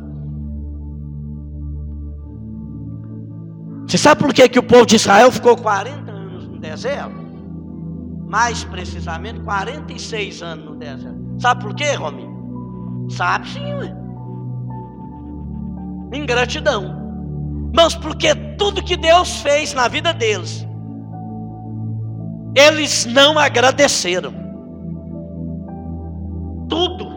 Você 3.87 3.97
sabe 3.97 4.21
por 4.21 4.35
que, 4.35 4.49
que 4.49 4.59
o 4.59 4.63
povo 4.65 4.87
de 4.87 4.97
Israel 4.97 5.31
ficou 5.31 5.57
40 5.57 6.11
anos 6.11 6.49
no 6.49 6.59
deserto? 6.59 7.24
Mais 8.27 8.65
precisamente, 8.65 9.41
46 9.41 10.43
anos 10.43 10.65
no 10.65 10.77
deserto. 10.77 11.19
Sabe 11.39 11.63
por 11.63 11.75
quê, 11.75 11.95
Rominho? 11.95 13.09
Sabe 13.11 13.49
sim, 13.49 13.75
ué. 13.75 13.95
Ingratidão. 16.13 17.03
Mas 17.75 17.95
porque 17.95 18.35
tudo 18.57 18.83
que 18.83 18.97
Deus 18.97 19.41
fez 19.41 19.75
na 19.75 19.89
vida 19.89 20.13
deles, 20.13 20.67
eles 22.55 23.05
não 23.05 23.39
agradeceram. 23.39 24.33
Tudo 26.69 27.13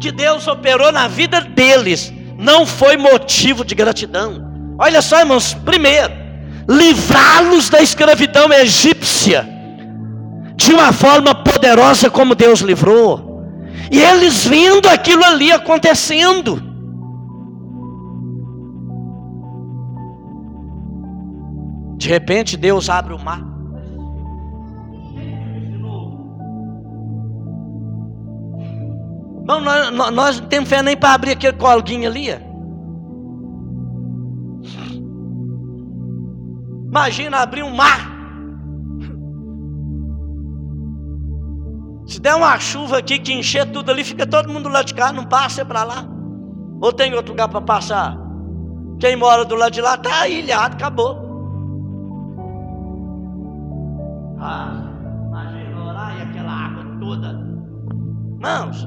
que 0.00 0.10
Deus 0.10 0.48
operou 0.48 0.90
na 0.90 1.06
vida 1.06 1.40
deles 1.40 2.12
não 2.38 2.66
foi 2.66 2.96
motivo 2.96 3.64
de 3.64 3.74
gratidão. 3.74 4.50
Olha 4.78 5.00
só, 5.02 5.20
irmãos, 5.20 5.54
primeiro, 5.54 6.21
livrá-los 6.68 7.68
da 7.68 7.80
escravidão 7.80 8.52
egípcia 8.52 9.48
de 10.56 10.72
uma 10.72 10.92
forma 10.92 11.34
poderosa 11.34 12.08
como 12.10 12.34
Deus 12.34 12.60
livrou. 12.60 13.42
E 13.90 14.00
eles 14.00 14.46
vendo 14.46 14.88
aquilo 14.88 15.24
ali 15.24 15.50
acontecendo. 15.52 16.62
De 21.96 22.08
repente 22.08 22.56
Deus 22.56 22.88
abre 22.88 23.12
o 23.14 23.18
mar. 23.18 23.52
Não, 29.44 29.60
nós, 29.60 29.90
nós 30.12 30.40
não 30.40 30.48
temos 30.48 30.68
fé 30.68 30.82
nem 30.82 30.96
para 30.96 31.14
abrir 31.14 31.32
aquele 31.32 31.56
colguinho 31.56 32.08
ali. 32.08 32.51
Imagina 36.92 37.38
abrir 37.38 37.62
um 37.62 37.74
mar. 37.74 38.12
Se 42.06 42.20
der 42.20 42.34
uma 42.34 42.58
chuva 42.58 42.98
aqui 42.98 43.18
que 43.18 43.32
encher 43.32 43.64
tudo 43.72 43.90
ali, 43.90 44.04
fica 44.04 44.26
todo 44.26 44.52
mundo 44.52 44.68
lá 44.68 44.82
de 44.82 44.92
cá, 44.92 45.10
não 45.10 45.24
passa 45.24 45.64
para 45.64 45.84
lá. 45.84 46.06
Ou 46.82 46.92
tem 46.92 47.14
outro 47.14 47.32
lugar 47.32 47.48
para 47.48 47.62
passar? 47.62 48.14
Quem 49.00 49.16
mora 49.16 49.42
do 49.42 49.54
lado 49.54 49.72
de 49.72 49.80
lá 49.80 49.94
está 49.94 50.28
ilhado, 50.28 50.74
acabou. 50.74 51.16
Ah, 54.38 54.84
imagina 55.28 55.84
orar 55.86 56.18
e 56.18 56.22
aquela 56.22 56.52
água 56.52 56.84
toda. 57.00 57.40
Mãos, 58.38 58.86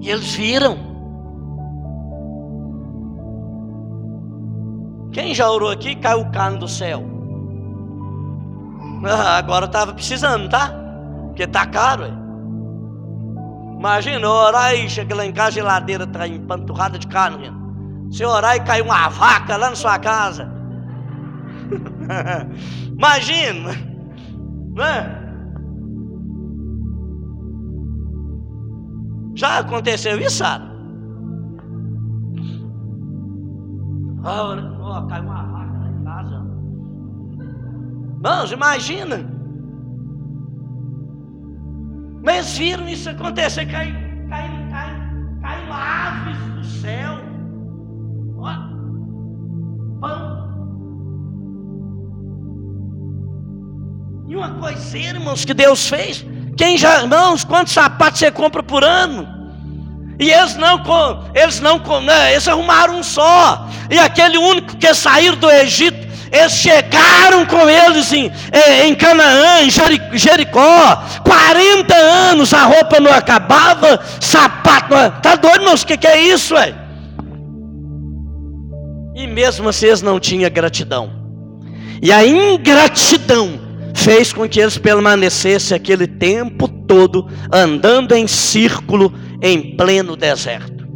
e 0.00 0.08
eles 0.08 0.34
viram. 0.34 0.87
Quem 5.18 5.34
já 5.34 5.50
orou 5.50 5.68
aqui 5.68 5.96
caiu 5.96 6.20
o 6.20 6.30
cano 6.30 6.60
do 6.60 6.68
céu? 6.68 7.04
Ah, 9.04 9.38
agora 9.38 9.64
estava 9.64 9.92
precisando, 9.92 10.48
tá? 10.48 10.72
Porque 11.26 11.44
tá 11.44 11.66
caro. 11.66 12.04
Ué. 12.04 12.12
Imagina, 13.80 14.30
orar 14.30 14.76
e 14.76 14.88
chega 14.88 15.16
lá 15.16 15.26
em 15.26 15.32
casa, 15.32 15.48
a 15.48 15.50
geladeira 15.50 16.04
está 16.04 16.28
empanturrada 16.28 17.00
de 17.00 17.08
carne. 17.08 17.50
Se 18.12 18.24
orar 18.24 18.54
e 18.54 18.60
cair 18.60 18.82
uma 18.82 19.08
vaca 19.08 19.56
lá 19.56 19.70
na 19.70 19.74
sua 19.74 19.98
casa. 19.98 20.48
Imagina, 22.86 23.72
não 24.72 24.84
é? 24.84 25.18
Já 29.34 29.58
aconteceu 29.58 30.20
isso, 30.20 30.36
Sara? 30.36 30.68
Oh, 34.90 35.06
caiu 35.06 35.24
uma 35.24 35.42
vaca 35.44 35.78
lá 35.78 35.90
em 35.90 36.04
casa. 36.04 36.46
Vamos, 38.22 38.52
imagina. 38.52 39.16
Mas 42.24 42.56
viram 42.56 42.88
isso 42.88 43.10
acontecer, 43.10 43.66
caiu, 43.66 43.94
caiu, 44.30 44.70
caiu, 44.70 45.40
caiu 45.42 45.72
aves 45.72 46.38
do 46.54 46.64
céu. 46.64 47.18
Ó, 48.38 48.50
pão. 50.00 50.38
E 54.26 54.36
uma 54.36 54.54
coiseira, 54.54 55.18
irmãos, 55.18 55.44
que 55.44 55.52
Deus 55.52 55.86
fez. 55.86 56.24
Quem 56.56 56.78
já, 56.78 57.02
irmãos, 57.02 57.44
quantos 57.44 57.74
sapatos 57.74 58.20
você 58.20 58.30
compra 58.30 58.62
por 58.62 58.82
ano? 58.82 59.47
E 60.18 60.30
eles 60.32 60.56
não, 60.56 60.82
eles 61.32 61.60
não, 61.60 61.78
né, 62.02 62.32
eles 62.32 62.48
arrumaram 62.48 62.98
um 62.98 63.02
só. 63.02 63.68
E 63.88 63.98
aquele 63.98 64.36
único 64.36 64.76
que 64.76 64.92
saíram 64.92 65.36
do 65.36 65.48
Egito, 65.48 66.08
eles 66.32 66.52
chegaram 66.52 67.46
com 67.46 67.68
eles 67.70 68.12
em, 68.12 68.30
em 68.84 68.94
Canaã, 68.96 69.60
em 69.62 69.70
Jericó. 70.18 71.02
40 71.24 71.94
anos 71.94 72.52
a 72.52 72.64
roupa 72.64 72.98
não 72.98 73.12
acabava, 73.12 74.00
sapato 74.20 74.92
não. 74.92 75.10
Tá 75.22 75.36
doido, 75.36 75.62
irmãos? 75.62 75.82
O 75.82 75.86
que, 75.86 75.96
que 75.96 76.06
é 76.06 76.20
isso, 76.20 76.54
ué? 76.54 76.74
E 79.14 79.26
mesmo 79.26 79.68
assim 79.68 79.86
eles 79.86 80.02
não 80.02 80.18
tinham 80.18 80.50
gratidão. 80.50 81.10
E 82.02 82.12
a 82.12 82.26
ingratidão 82.26 83.67
fez 83.94 84.32
com 84.32 84.48
que 84.48 84.60
eles 84.60 84.78
permanecessem 84.78 85.76
aquele 85.76 86.06
tempo 86.06 86.68
todo 86.68 87.28
andando 87.52 88.14
em 88.14 88.26
círculo 88.26 89.12
em 89.42 89.76
pleno 89.76 90.16
deserto. 90.16 90.86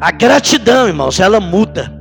A 0.00 0.10
gratidão, 0.10 0.88
irmãos, 0.88 1.20
ela 1.20 1.40
muda. 1.40 1.92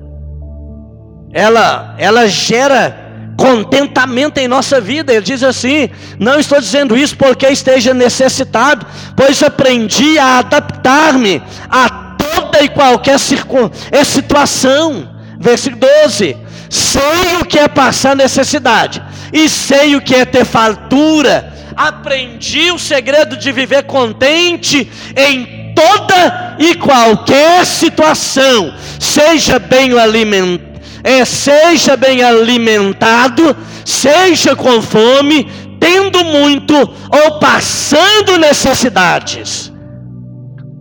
Ela 1.32 1.96
ela 1.98 2.28
gera 2.28 3.04
contentamento 3.38 4.38
em 4.38 4.48
nossa 4.48 4.80
vida. 4.80 5.14
Ele 5.14 5.22
diz 5.22 5.44
assim: 5.44 5.90
Não 6.20 6.40
estou 6.40 6.60
dizendo 6.60 6.98
isso 6.98 7.18
porque 7.18 7.48
esteja 7.48 7.94
necessitado, 7.94 8.86
pois 9.16 9.42
aprendi 9.42 10.18
a 10.18 10.40
adaptar-me 10.40 11.42
a 11.70 12.16
toda 12.18 12.64
e 12.64 12.70
qualquer 12.70 13.20
situação. 13.20 15.10
Versículo 15.40 15.82
12: 16.04 16.38
sei 16.74 17.38
o 17.40 17.46
que 17.46 17.60
é 17.60 17.68
passar 17.68 18.16
necessidade, 18.16 19.02
e 19.32 19.48
sei 19.48 19.96
o 19.96 20.02
que 20.02 20.16
é 20.16 20.26
ter 20.26 20.44
fartura. 20.44 21.54
Aprendi 21.76 22.72
o 22.72 22.80
segredo 22.80 23.38
de 23.38 23.52
viver 23.52 23.84
contente 23.84 24.90
em 25.16 25.74
toda 25.76 26.56
e 26.58 26.76
qualquer 26.76 27.64
situação, 27.66 28.74
seja 29.00 29.60
bem 29.60 29.98
alimentado. 29.98 30.74
É, 31.06 31.26
seja 31.26 31.98
bem 31.98 32.24
alimentado, 32.24 33.54
seja 33.84 34.56
com 34.56 34.82
fome, 34.82 35.52
tendo 35.78 36.24
muito 36.24 36.74
ou 36.76 37.40
passando 37.42 38.38
necessidades. 38.38 39.70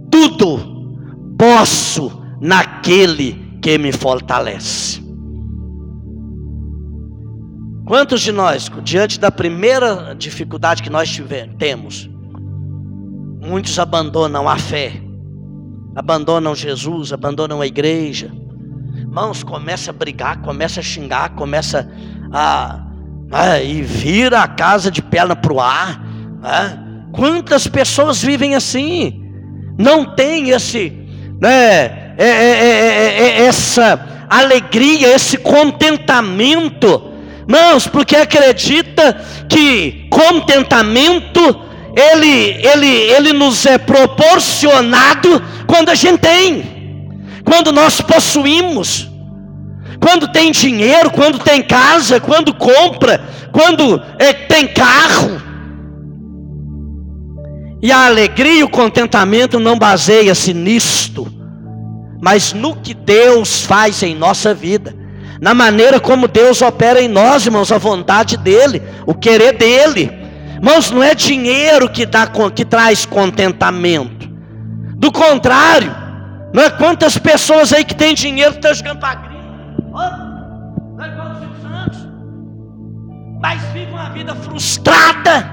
Tudo 0.09 0.87
posso 1.37 2.23
naquele 2.41 3.59
que 3.61 3.77
me 3.79 3.91
fortalece. 3.91 5.02
Quantos 7.93 8.23
de 8.23 8.33
nós, 8.33 8.71
diante 8.83 9.21
da 9.21 9.31
primeira 9.31 10.15
dificuldade 10.17 10.83
que 10.83 10.89
nós 10.89 11.11
tivemos, 11.11 11.57
temos, 11.59 12.11
muitos 13.39 13.79
abandonam 13.79 14.49
a 14.49 14.57
fé, 14.57 14.95
abandonam 15.95 16.55
Jesus, 16.55 17.13
abandonam 17.13 17.61
a 17.61 17.67
igreja. 17.67 18.33
Irmãos, 18.97 19.43
começa 19.43 19.91
a 19.91 19.93
brigar, 19.93 20.41
começa 20.41 20.81
a 20.81 20.83
xingar, 20.83 21.35
começa 21.35 21.87
a, 22.33 22.83
a 23.31 23.61
e 23.61 23.83
vira 23.83 24.41
a 24.41 24.49
casa 24.49 24.91
de 24.91 25.03
perna 25.03 25.37
para 25.37 25.53
o 25.53 25.61
ar. 25.61 26.03
Né? 26.41 27.09
Quantas 27.13 27.67
pessoas 27.67 28.23
vivem 28.23 28.55
assim? 28.55 29.23
Não 29.79 30.17
tem 30.17 30.49
esse, 30.49 30.91
né, 31.39 32.15
é, 32.17 32.25
é, 32.27 33.19
é, 33.19 33.43
essa 33.43 34.27
alegria, 34.31 35.15
esse 35.15 35.37
contentamento 35.37 37.12
Irmãos, 37.49 37.87
porque 37.87 38.17
acredita 38.17 39.21
que 39.49 40.07
contentamento 40.11 41.41
ele, 41.95 42.67
ele, 42.67 42.87
ele 42.87 43.33
nos 43.33 43.67
é 43.67 43.79
proporcionado 43.79 45.43
quando 45.67 45.91
a 45.91 45.95
gente 45.95 46.21
tem, 46.21 47.09
quando 47.45 47.73
nós 47.73 48.01
possuímos, 48.01 49.11
quando 50.01 50.29
tem 50.29 50.51
dinheiro, 50.53 51.11
quando 51.11 51.39
tem 51.39 51.63
casa, 51.63 52.21
quando 52.21 52.55
compra, 52.55 53.23
quando 53.53 54.01
é, 54.19 54.33
tem 54.33 54.67
carro. 54.69 55.43
E 57.83 57.91
a 57.91 58.07
alegria 58.07 58.61
e 58.61 58.63
o 58.63 58.69
contentamento 58.69 59.59
não 59.59 59.77
baseia-se 59.77 60.55
nisto, 60.55 61.27
mas 62.23 62.53
no 62.53 62.77
que 62.77 62.95
Deus 62.95 63.63
faz 63.63 64.03
em 64.05 64.15
nossa 64.15 64.55
vida 64.55 65.02
na 65.43 65.53
maneira 65.53 65.99
como 65.99 66.29
Deus 66.29 66.63
opera 66.63 67.03
em 67.03 67.09
nós, 67.09 67.45
irmãos, 67.45 67.73
a 67.73 67.77
vontade 67.77 68.37
dEle, 68.37 68.81
o 69.05 69.13
querer 69.13 69.59
dEle. 69.59 70.09
Irmãos, 70.55 70.93
não 70.93 71.03
é 71.03 71.17
dinheiro 71.17 71.89
que, 71.89 72.07
dá, 72.07 72.31
que 72.55 72.65
traz 72.65 73.05
contentamento. 73.05 74.29
Do 74.95 75.11
contrário, 75.11 75.93
não 76.55 76.63
é 76.63 76.71
quantas 76.71 77.19
pessoas 77.19 77.73
aí 77.73 77.85
que 77.85 77.93
tem 77.93 78.15
dinheiro 78.15 78.53
que 78.53 78.59
estão 78.59 78.73
jogando 78.73 79.01
para 79.01 79.17
grito. 79.17 79.43
Não 79.91 81.05
é 81.05 81.09
igual 81.09 81.33
os 81.33 81.61
Santos. 81.61 82.09
Mas 83.41 83.61
vive 83.73 83.91
uma 83.91 84.11
vida 84.11 84.37
frustrada. 84.37 85.51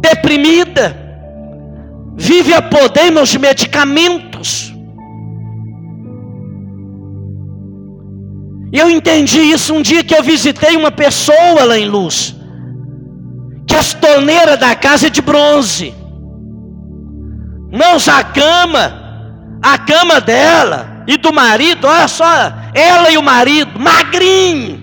deprimida, 0.00 0.96
vive 2.16 2.52
a 2.52 2.60
poder, 2.60 3.12
de 3.24 3.38
medicamentos. 3.38 4.73
E 8.74 8.78
eu 8.80 8.90
entendi 8.90 9.38
isso 9.38 9.72
um 9.72 9.80
dia 9.80 10.02
que 10.02 10.12
eu 10.12 10.20
visitei 10.20 10.76
uma 10.76 10.90
pessoa 10.90 11.64
lá 11.64 11.78
em 11.78 11.86
Luz, 11.88 12.34
que 13.68 13.76
as 13.76 13.94
torneiras 13.94 14.58
da 14.58 14.74
casa 14.74 15.06
é 15.06 15.10
de 15.10 15.22
bronze. 15.22 15.94
Não 17.70 17.94
a 18.12 18.24
cama, 18.24 18.92
a 19.62 19.78
cama 19.78 20.20
dela 20.20 21.04
e 21.06 21.16
do 21.16 21.32
marido, 21.32 21.86
olha 21.86 22.08
só, 22.08 22.52
ela 22.74 23.12
e 23.12 23.16
o 23.16 23.22
marido, 23.22 23.78
magrinho, 23.78 24.82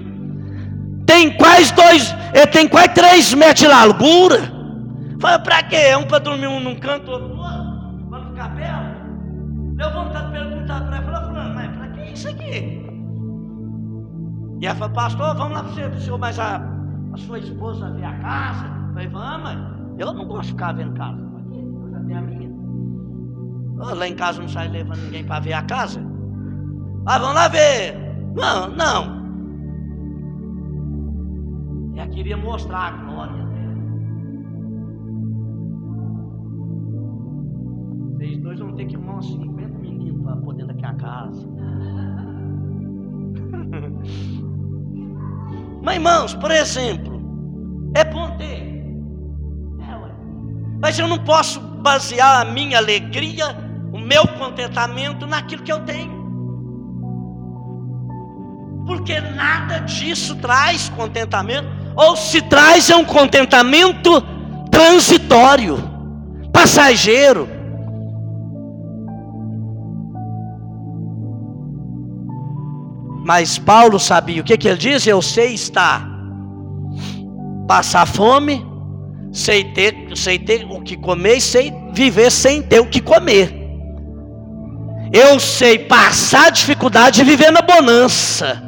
tem 1.05 1.29
quase 1.29 1.73
dois, 1.73 2.15
eh, 2.33 2.45
tem 2.45 2.69
quase 2.69 2.89
três 2.89 3.33
metros 3.33 3.59
de 3.59 3.67
largura. 3.67 4.39
Fala, 5.19 5.39
para 5.39 5.63
quê? 5.63 5.97
Um 5.97 6.03
para 6.03 6.19
dormir 6.19 6.47
um 6.47 6.61
num 6.61 6.75
canto, 6.75 7.11
outro 7.11 7.27
no 7.27 7.41
outro, 7.41 8.07
para 8.09 8.23
ficar 8.23 8.55
perto. 8.55 9.01
Deu 9.75 9.91
vontade 9.91 10.30
E 14.61 14.65
ela 14.67 14.75
falou, 14.75 14.93
pastor, 14.93 15.35
vamos 15.35 15.53
lá 15.53 15.63
para 15.63 15.71
o 15.71 15.99
senhor, 15.99 16.19
mas 16.19 16.37
a, 16.37 16.61
a 17.13 17.17
sua 17.17 17.39
esposa 17.39 17.89
vê 17.95 18.05
a 18.05 18.13
casa? 18.19 18.67
Eu 18.67 18.93
falei, 18.93 19.07
vamos, 19.07 19.57
eu 19.97 20.13
não 20.13 20.27
gosto 20.27 20.43
de 20.43 20.51
ficar 20.51 20.73
vendo 20.73 20.93
casa, 20.93 21.19
eu 21.19 22.15
a 22.15 22.21
minha. 22.21 22.51
Lá 23.79 24.07
em 24.07 24.15
casa 24.15 24.39
não 24.39 24.47
sai 24.47 24.67
levando 24.67 24.99
ninguém 24.99 25.25
para 25.25 25.39
ver 25.39 25.53
a 25.53 25.63
casa. 25.63 25.99
Ah, 27.07 27.17
vamos 27.17 27.33
lá 27.33 27.47
ver. 27.47 27.95
Não, 28.35 28.69
não. 28.69 29.19
Ela 31.97 32.07
queria 32.09 32.37
mostrar 32.37 32.77
a 32.77 32.91
glória 32.91 33.33
dela. 33.33 33.49
Vocês 38.11 38.37
dois 38.37 38.59
vão 38.59 38.75
ter 38.75 38.85
que 38.85 38.95
arrumar 38.95 39.17
uns 39.17 39.25
50 39.25 39.79
meninos 39.79 40.23
para 40.23 40.37
poder 40.37 40.67
daqui 40.67 40.85
a 40.85 40.93
casa. 40.93 41.47
Mas 45.91 45.97
irmãos, 45.97 46.33
por 46.35 46.51
exemplo, 46.51 47.21
é 47.93 48.05
bom 48.05 48.37
ter. 48.37 48.61
É, 49.81 50.11
Mas 50.79 50.97
eu 50.97 51.05
não 51.05 51.17
posso 51.17 51.59
basear 51.59 52.39
a 52.39 52.45
minha 52.45 52.77
alegria 52.77 53.47
o 53.91 53.99
meu 53.99 54.25
contentamento 54.25 55.27
naquilo 55.27 55.63
que 55.63 55.71
eu 55.71 55.81
tenho. 55.81 56.21
Porque 58.87 59.19
nada 59.19 59.79
disso 59.79 60.37
traz 60.37 60.87
contentamento, 60.87 61.67
ou 61.93 62.15
se 62.15 62.41
traz 62.41 62.89
é 62.89 62.95
um 62.95 63.03
contentamento 63.03 64.21
transitório, 64.71 65.77
passageiro. 66.53 67.49
Mas 73.33 73.57
Paulo 73.57 73.97
sabia 73.97 74.41
o 74.41 74.43
que, 74.43 74.57
que 74.57 74.67
ele 74.67 74.77
diz? 74.77 75.07
Eu 75.07 75.21
sei 75.21 75.53
estar, 75.53 76.05
passar 77.65 78.05
fome, 78.05 78.61
sei 79.31 79.63
ter, 79.63 79.95
sei 80.17 80.37
ter 80.37 80.65
o 80.69 80.81
que 80.81 80.97
comer, 80.97 81.39
sei 81.39 81.73
viver 81.93 82.29
sem 82.29 82.61
ter 82.61 82.81
o 82.81 82.89
que 82.89 82.99
comer. 82.99 83.55
Eu 85.13 85.39
sei 85.39 85.79
passar 85.79 86.51
dificuldade 86.51 87.21
e 87.21 87.23
viver 87.23 87.51
na 87.51 87.61
bonança. 87.61 88.61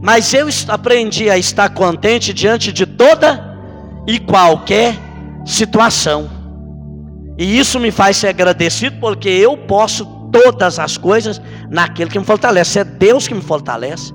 Mas 0.00 0.32
eu 0.32 0.46
aprendi 0.68 1.28
a 1.28 1.36
estar 1.36 1.68
contente 1.70 2.32
diante 2.32 2.72
de 2.72 2.86
toda 2.86 3.58
e 4.06 4.20
qualquer 4.20 4.94
situação. 5.44 6.39
E 7.40 7.58
isso 7.58 7.80
me 7.80 7.90
faz 7.90 8.18
ser 8.18 8.28
agradecido 8.28 8.98
porque 9.00 9.30
eu 9.30 9.56
posso 9.56 10.04
todas 10.30 10.78
as 10.78 10.98
coisas 10.98 11.40
naquele 11.70 12.10
que 12.10 12.18
me 12.18 12.24
fortalece. 12.24 12.80
É 12.80 12.84
Deus 12.84 13.26
que 13.26 13.32
me 13.32 13.40
fortalece. 13.40 14.12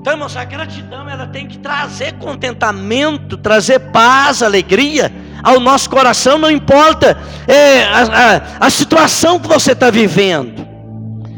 Então, 0.00 0.14
irmãos, 0.14 0.34
a 0.34 0.44
gratidão 0.44 1.06
ela 1.06 1.26
tem 1.26 1.46
que 1.46 1.58
trazer 1.58 2.14
contentamento, 2.14 3.36
trazer 3.36 3.78
paz, 3.90 4.42
alegria 4.42 5.12
ao 5.42 5.60
nosso 5.60 5.90
coração, 5.90 6.38
não 6.38 6.50
importa 6.50 7.18
é, 7.46 7.84
a, 7.84 8.00
a, 8.00 8.66
a 8.66 8.70
situação 8.70 9.38
que 9.38 9.46
você 9.46 9.72
está 9.72 9.90
vivendo, 9.90 10.66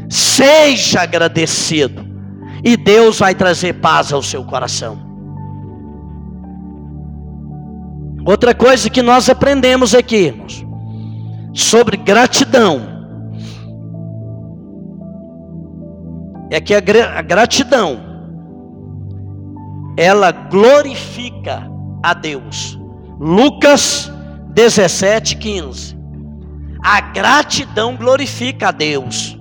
seja 0.09 1.01
agradecido, 1.01 2.05
e 2.63 2.77
Deus 2.77 3.19
vai 3.19 3.35
trazer 3.35 3.73
paz 3.73 4.13
ao 4.13 4.23
seu 4.23 4.45
coração. 4.45 5.10
Outra 8.25 8.53
coisa 8.53 8.89
que 8.89 9.01
nós 9.01 9.29
aprendemos 9.29 9.95
aqui, 9.95 10.27
irmãos, 10.27 10.65
sobre 11.53 11.97
gratidão, 11.97 12.81
é 16.51 16.59
que 16.59 16.75
a, 16.75 16.81
gratidão, 17.21 17.99
ela 19.97 20.31
glorifica 20.31 21.67
a 22.03 22.13
Deus. 22.13 22.77
Lucas 23.17 24.11
17, 24.49 25.37
15. 25.37 25.97
A 26.83 26.99
gratidão 26.99 27.95
glorifica 27.95 28.67
a 28.67 28.71
Deus. 28.71 29.37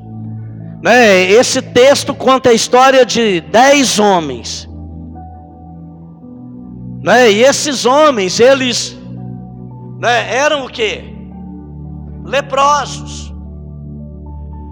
Né? 0.83 1.23
Esse 1.31 1.61
texto 1.61 2.15
conta 2.15 2.51
a 2.51 2.55
história 2.55 3.05
de 3.05 3.41
dez 3.41 3.99
homens. 3.99 4.70
Né? 7.03 7.33
E 7.33 7.43
esses 7.43 7.85
homens, 7.85 8.39
eles 8.41 8.97
né, 9.99 10.35
eram 10.35 10.67
o 10.67 10.69
que? 10.69 11.05
Leprosos. 12.25 13.33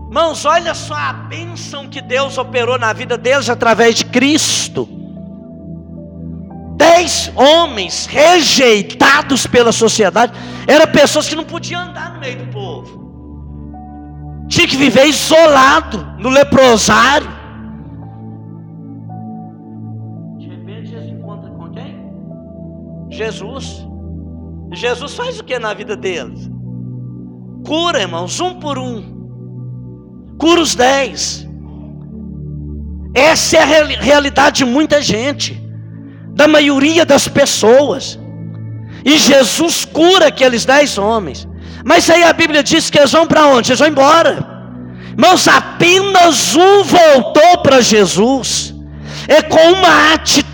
Irmãos, 0.08 0.44
olha 0.44 0.74
só 0.74 0.94
a 0.94 1.12
bênção 1.12 1.88
que 1.88 2.00
Deus 2.00 2.38
operou 2.38 2.78
na 2.78 2.92
vida 2.92 3.18
deles 3.18 3.48
através 3.48 3.94
de 3.94 4.04
Cristo 4.06 4.98
dez 6.78 7.30
homens 7.34 8.06
rejeitados 8.06 9.46
pela 9.46 9.72
sociedade, 9.72 10.32
eram 10.66 10.86
pessoas 10.86 11.28
que 11.28 11.34
não 11.34 11.44
podiam 11.44 11.82
andar 11.82 12.14
no 12.14 12.20
meio 12.20 12.38
do 12.38 12.52
povo, 12.52 14.46
tinha 14.48 14.66
que 14.66 14.76
viver 14.76 15.06
isolado 15.06 16.14
no 16.18 16.28
leprosário. 16.28 17.37
Jesus. 23.18 23.84
Jesus 24.72 25.14
faz 25.14 25.40
o 25.40 25.44
que 25.44 25.58
na 25.58 25.74
vida 25.74 25.96
deles? 25.96 26.48
Cura, 27.66 28.00
irmãos, 28.00 28.38
um 28.40 28.54
por 28.60 28.78
um. 28.78 30.36
Cura 30.38 30.60
os 30.60 30.74
dez. 30.76 31.46
Essa 33.12 33.56
é 33.56 33.60
a 33.60 34.02
realidade 34.10 34.58
de 34.58 34.64
muita 34.64 35.02
gente 35.02 35.60
da 36.32 36.46
maioria 36.46 37.04
das 37.04 37.26
pessoas. 37.26 38.18
E 39.04 39.18
Jesus 39.18 39.84
cura 39.84 40.28
aqueles 40.28 40.64
dez 40.64 40.96
homens. 40.96 41.48
Mas 41.84 42.08
aí 42.08 42.22
a 42.22 42.32
Bíblia 42.32 42.62
diz 42.62 42.88
que 42.88 42.98
eles 42.98 43.10
vão 43.10 43.26
para 43.26 43.46
onde? 43.46 43.70
Eles 43.70 43.80
vão 43.80 43.88
embora. 43.88 44.46
Mas 45.16 45.48
apenas 45.48 46.54
um 46.54 46.84
voltou 46.84 47.58
para 47.64 47.80
Jesus. 47.80 48.72
É 49.26 49.42
com 49.42 49.72
uma 49.72 50.12
atitude 50.14 50.47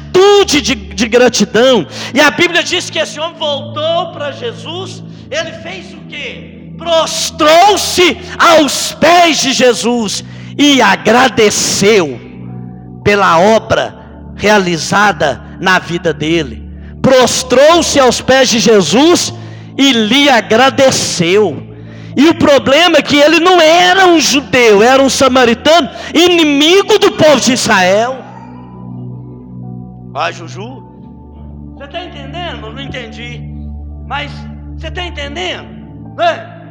de, 0.60 0.74
de 0.74 1.08
gratidão. 1.08 1.86
E 2.12 2.20
a 2.20 2.30
Bíblia 2.30 2.62
diz 2.62 2.90
que 2.90 2.98
esse 2.98 3.18
homem 3.18 3.38
voltou 3.38 4.12
para 4.12 4.32
Jesus. 4.32 5.02
Ele 5.30 5.52
fez 5.52 5.92
o 5.92 5.98
que? 6.08 6.74
Prostrou-se 6.78 8.18
aos 8.38 8.92
pés 8.92 9.38
de 9.38 9.52
Jesus 9.52 10.24
e 10.58 10.80
agradeceu 10.80 12.20
pela 13.04 13.38
obra 13.38 13.94
realizada 14.36 15.40
na 15.60 15.78
vida 15.78 16.12
dele. 16.12 16.62
Prostrou-se 17.00 17.98
aos 18.00 18.20
pés 18.20 18.48
de 18.48 18.58
Jesus 18.58 19.32
e 19.76 19.92
lhe 19.92 20.28
agradeceu. 20.28 21.74
E 22.16 22.28
o 22.28 22.34
problema 22.34 22.98
é 22.98 23.02
que 23.02 23.16
ele 23.16 23.40
não 23.40 23.60
era 23.60 24.06
um 24.06 24.20
judeu, 24.20 24.82
era 24.82 25.02
um 25.02 25.10
samaritano, 25.10 25.90
inimigo 26.14 26.98
do 26.98 27.12
povo 27.12 27.40
de 27.40 27.52
Israel. 27.52 28.24
Vai, 30.14 30.32
Juju. 30.32 30.80
Você 31.76 31.84
está 31.84 32.04
entendendo? 32.04 32.72
Não 32.72 32.80
entendi. 32.80 33.42
Mas 34.06 34.30
você 34.76 34.86
está 34.86 35.04
entendendo? 35.04 35.66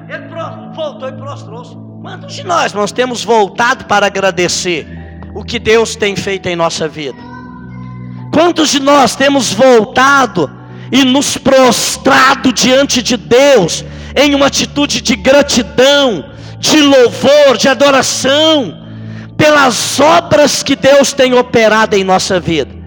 Ele 0.07 0.29
voltou 0.73 1.09
e 1.09 1.11
prostrou-se. 1.11 1.75
Quantos 2.01 2.33
de 2.33 2.43
nós 2.45 2.71
nós 2.71 2.93
temos 2.93 3.21
voltado 3.21 3.83
para 3.83 4.05
agradecer 4.05 4.87
o 5.35 5.43
que 5.43 5.59
Deus 5.59 5.93
tem 5.97 6.15
feito 6.15 6.47
em 6.47 6.55
nossa 6.55 6.87
vida? 6.87 7.17
Quantos 8.33 8.69
de 8.69 8.79
nós 8.79 9.13
temos 9.13 9.51
voltado 9.51 10.49
e 10.89 11.03
nos 11.03 11.37
prostrado 11.37 12.53
diante 12.53 13.03
de 13.03 13.17
Deus 13.17 13.83
em 14.15 14.33
uma 14.35 14.47
atitude 14.47 15.01
de 15.01 15.17
gratidão, 15.17 16.31
de 16.59 16.79
louvor, 16.79 17.57
de 17.57 17.67
adoração? 17.67 18.81
pelas 19.35 19.99
obras 19.99 20.63
que 20.63 20.73
Deus 20.73 21.11
tem 21.11 21.33
operado 21.33 21.97
em 21.97 22.03
nossa 22.05 22.39
vida. 22.39 22.82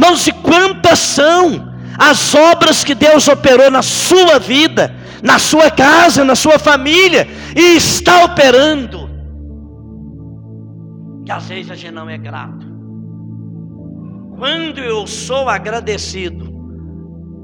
Irmãos, 0.00 0.26
e 0.26 0.32
quantas 0.32 0.98
são 0.98 1.74
as 1.98 2.34
obras 2.34 2.82
que 2.82 2.94
Deus 2.94 3.28
operou 3.28 3.70
na 3.70 3.82
sua 3.82 4.38
vida, 4.38 4.94
na 5.22 5.38
sua 5.38 5.70
casa, 5.70 6.24
na 6.24 6.34
sua 6.34 6.58
família, 6.58 7.28
e 7.54 7.76
está 7.76 8.24
operando. 8.24 9.10
Que 11.26 11.30
às 11.30 11.44
vezes 11.44 11.70
a 11.70 11.74
gente 11.74 11.92
não 11.92 12.08
é 12.08 12.16
grato. 12.16 12.66
Quando 14.38 14.78
eu 14.78 15.06
sou 15.06 15.50
agradecido, 15.50 16.50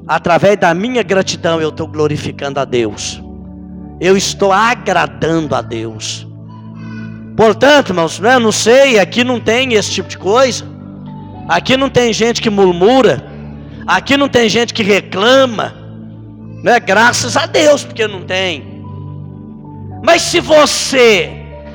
através 0.08 0.58
da 0.58 0.72
minha 0.72 1.02
gratidão, 1.02 1.60
eu 1.60 1.68
estou 1.68 1.86
glorificando 1.86 2.58
a 2.58 2.64
Deus. 2.64 3.22
Eu 4.00 4.16
estou 4.16 4.50
agradando 4.50 5.54
a 5.54 5.60
Deus. 5.60 6.26
Portanto, 7.36 7.90
irmãos, 7.90 8.18
né, 8.18 8.38
não 8.38 8.50
sei, 8.50 8.98
aqui 8.98 9.22
não 9.22 9.38
tem 9.38 9.74
esse 9.74 9.90
tipo 9.90 10.08
de 10.08 10.16
coisa. 10.16 10.75
Aqui 11.48 11.76
não 11.76 11.88
tem 11.88 12.12
gente 12.12 12.42
que 12.42 12.50
murmura. 12.50 13.24
Aqui 13.86 14.16
não 14.16 14.28
tem 14.28 14.48
gente 14.48 14.74
que 14.74 14.82
reclama. 14.82 15.74
Né? 16.62 16.80
Graças 16.80 17.36
a 17.36 17.46
Deus, 17.46 17.84
porque 17.84 18.06
não 18.08 18.22
tem. 18.22 18.64
Mas 20.04 20.22
se 20.22 20.40
você 20.40 21.30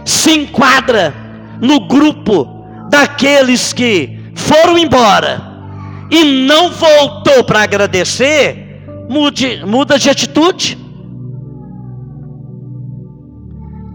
se 0.05 0.31
enquadra 0.31 1.13
no 1.61 1.87
grupo 1.87 2.47
daqueles 2.89 3.71
que 3.71 4.19
foram 4.35 4.77
embora 4.77 5.41
e 6.09 6.45
não 6.45 6.71
voltou 6.71 7.43
para 7.43 7.61
agradecer, 7.61 8.83
mude, 9.09 9.63
muda 9.65 9.97
de 9.97 10.09
atitude. 10.09 10.77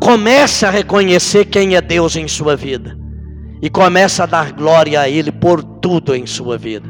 Comece 0.00 0.64
a 0.64 0.70
reconhecer 0.70 1.46
quem 1.46 1.74
é 1.74 1.80
Deus 1.80 2.16
em 2.16 2.28
sua 2.28 2.56
vida. 2.56 2.96
E 3.60 3.70
comece 3.70 4.22
a 4.22 4.26
dar 4.26 4.52
glória 4.52 5.00
a 5.00 5.08
Ele 5.08 5.32
por 5.32 5.62
tudo 5.62 6.14
em 6.14 6.26
sua 6.26 6.58
vida. 6.58 6.88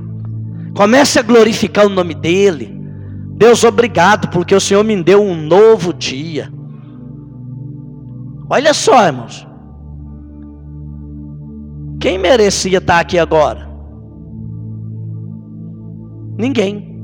Comece 0.74 1.18
a 1.18 1.22
glorificar 1.22 1.86
o 1.86 1.90
nome 1.90 2.14
dEle. 2.14 2.76
Deus, 3.36 3.64
obrigado, 3.64 4.28
porque 4.28 4.54
o 4.54 4.60
Senhor 4.60 4.82
me 4.84 5.02
deu 5.02 5.22
um 5.22 5.36
novo 5.36 5.92
dia. 5.92 6.52
Olha 8.48 8.72
só, 8.72 9.06
irmãos. 9.06 9.46
Quem 12.00 12.18
merecia 12.18 12.78
estar 12.78 13.00
aqui 13.00 13.18
agora? 13.18 13.68
Ninguém. 16.38 16.94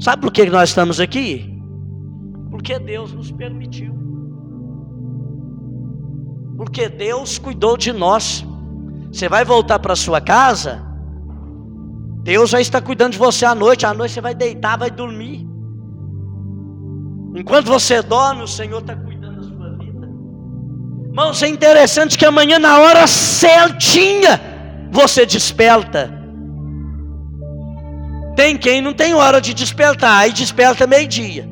Sabe 0.00 0.22
por 0.22 0.32
que 0.32 0.44
nós 0.46 0.70
estamos 0.70 0.98
aqui? 0.98 1.62
Porque 2.50 2.78
Deus 2.78 3.12
nos 3.12 3.30
permitiu. 3.30 3.94
Porque 6.62 6.88
Deus 6.88 7.38
cuidou 7.38 7.76
de 7.76 7.92
nós. 7.92 8.46
Você 9.12 9.28
vai 9.28 9.44
voltar 9.44 9.80
para 9.80 9.96
sua 9.96 10.20
casa, 10.20 10.80
Deus 12.22 12.50
já 12.50 12.60
está 12.60 12.80
cuidando 12.80 13.14
de 13.14 13.18
você 13.18 13.44
à 13.44 13.52
noite. 13.52 13.84
À 13.84 13.92
noite 13.92 14.12
você 14.14 14.20
vai 14.20 14.32
deitar, 14.32 14.78
vai 14.78 14.88
dormir. 14.88 15.44
Enquanto 17.34 17.66
você 17.66 18.00
dorme, 18.00 18.44
o 18.44 18.46
Senhor 18.46 18.78
está 18.78 18.94
cuidando 18.94 19.40
da 19.40 19.42
sua 19.42 19.70
vida. 19.76 20.06
Irmãos, 21.08 21.42
é 21.42 21.48
interessante 21.48 22.16
que 22.16 22.24
amanhã, 22.24 22.60
na 22.60 22.78
hora 22.78 23.08
certinha, 23.08 24.40
você 24.92 25.26
desperta. 25.26 26.16
Tem 28.36 28.56
quem 28.56 28.80
não 28.80 28.94
tem 28.94 29.14
hora 29.14 29.40
de 29.40 29.52
despertar, 29.52 30.16
aí 30.16 30.32
desperta 30.32 30.86
meio-dia. 30.86 31.51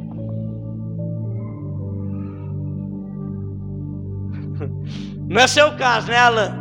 Não 5.31 5.41
é 5.41 5.47
seu 5.47 5.70
caso, 5.76 6.09
né, 6.09 6.18
Alan? 6.18 6.53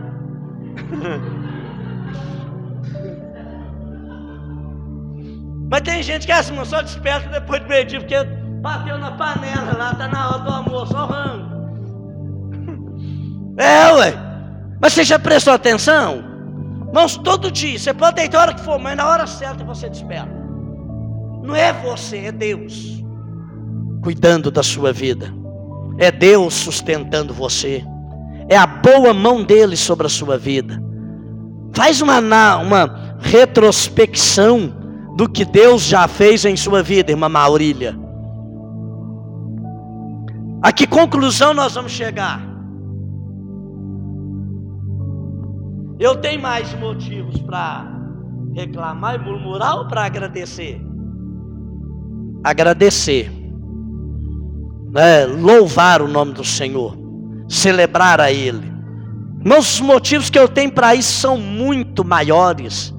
Mas 5.71 5.81
tem 5.81 6.03
gente 6.03 6.27
que 6.27 6.31
é 6.31 6.35
assim, 6.35 6.53
só 6.65 6.83
desperta 6.83 7.29
depois 7.29 7.63
do 7.63 7.67
meio-dia, 7.67 7.99
porque 7.99 8.23
bateu 8.61 8.99
na 8.99 9.13
panela 9.13 9.75
lá, 9.75 9.95
tá 9.95 10.07
na 10.07 10.29
hora 10.29 10.39
do 10.39 10.51
almoço, 10.51 10.93
ó 10.95 11.03
o 11.03 11.07
rango. 11.07 11.49
É, 13.57 13.91
ué. 13.93 14.13
Mas 14.79 14.93
você 14.93 15.03
já 15.03 15.17
prestou 15.17 15.53
atenção? 15.53 16.23
Irmãos, 16.87 17.17
todo 17.17 17.51
dia, 17.51 17.79
você 17.79 17.91
pode 17.91 18.17
deitar 18.17 18.37
a 18.37 18.41
hora 18.41 18.53
que 18.53 18.61
for, 18.61 18.77
mas 18.77 18.95
na 18.95 19.07
hora 19.07 19.25
certa 19.25 19.63
você 19.63 19.89
desperta. 19.89 20.29
Não 21.43 21.55
é 21.55 21.73
você, 21.73 22.17
é 22.17 22.31
Deus 22.31 23.03
cuidando 24.03 24.51
da 24.51 24.61
sua 24.61 24.93
vida. 24.93 25.33
É 25.97 26.11
Deus 26.11 26.53
sustentando 26.53 27.33
você 27.33 27.83
é 28.49 28.57
a 28.57 28.65
boa 28.65 29.13
mão 29.13 29.43
dele 29.43 29.77
sobre 29.77 30.07
a 30.07 30.09
sua 30.09 30.37
vida. 30.37 30.81
Faz 31.71 32.01
uma, 32.01 32.17
uma 32.57 33.17
retrospecção 33.19 34.73
do 35.15 35.29
que 35.29 35.45
Deus 35.45 35.83
já 35.83 36.07
fez 36.07 36.43
em 36.45 36.57
sua 36.57 36.81
vida, 36.81 37.11
irmã 37.11 37.29
Maurília. 37.29 37.95
A 40.63 40.73
que 40.73 40.87
conclusão 40.87 41.53
nós 41.53 41.75
vamos 41.75 41.91
chegar? 41.91 42.41
Eu 45.99 46.15
tenho 46.15 46.41
mais 46.41 46.73
motivos 46.79 47.39
para 47.41 47.85
reclamar 48.55 49.15
e 49.15 49.19
murmurar 49.19 49.77
ou 49.77 49.87
para 49.87 50.05
agradecer? 50.05 50.81
Agradecer, 52.43 53.29
né? 54.91 55.25
louvar 55.25 56.01
o 56.01 56.07
nome 56.07 56.33
do 56.33 56.43
Senhor 56.43 56.98
celebrar 57.49 58.21
a 58.21 58.31
Ele. 58.31 58.71
Mas 59.43 59.73
os 59.73 59.81
motivos 59.81 60.29
que 60.29 60.37
eu 60.37 60.47
tenho 60.47 60.71
para 60.71 60.93
isso 60.95 61.11
são 61.19 61.37
muito 61.37 62.05
maiores 62.05 62.93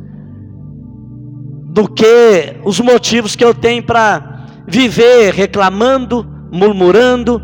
do 1.72 1.88
que 1.88 2.56
os 2.64 2.80
motivos 2.80 3.36
que 3.36 3.44
eu 3.44 3.54
tenho 3.54 3.82
para 3.82 4.46
viver 4.66 5.32
reclamando, 5.32 6.26
murmurando, 6.50 7.40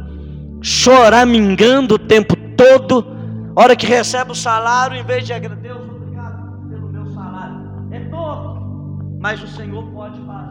choramingando 0.61 1.95
o 1.95 1.99
tempo 1.99 2.35
todo. 2.57 3.07
Hora 3.55 3.77
que 3.77 3.87
recebe 3.87 4.33
o 4.33 4.35
salário, 4.35 4.97
em 4.97 5.05
vez 5.05 5.25
de 5.25 5.33
agradecer, 5.33 5.73
obrigado 5.73 6.69
pelo 6.69 6.89
meu 6.89 7.07
salário. 7.15 7.57
É 7.93 8.01
pouco, 8.01 9.19
mas 9.21 9.43
o 9.43 9.47
Senhor 9.47 9.85
pode 9.93 10.21
fazer. 10.27 10.46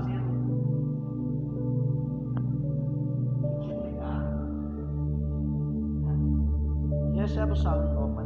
Recebe 7.35 7.51
o 7.51 7.55
salário. 7.55 7.99
Ó, 7.99 8.07
pai. 8.15 8.25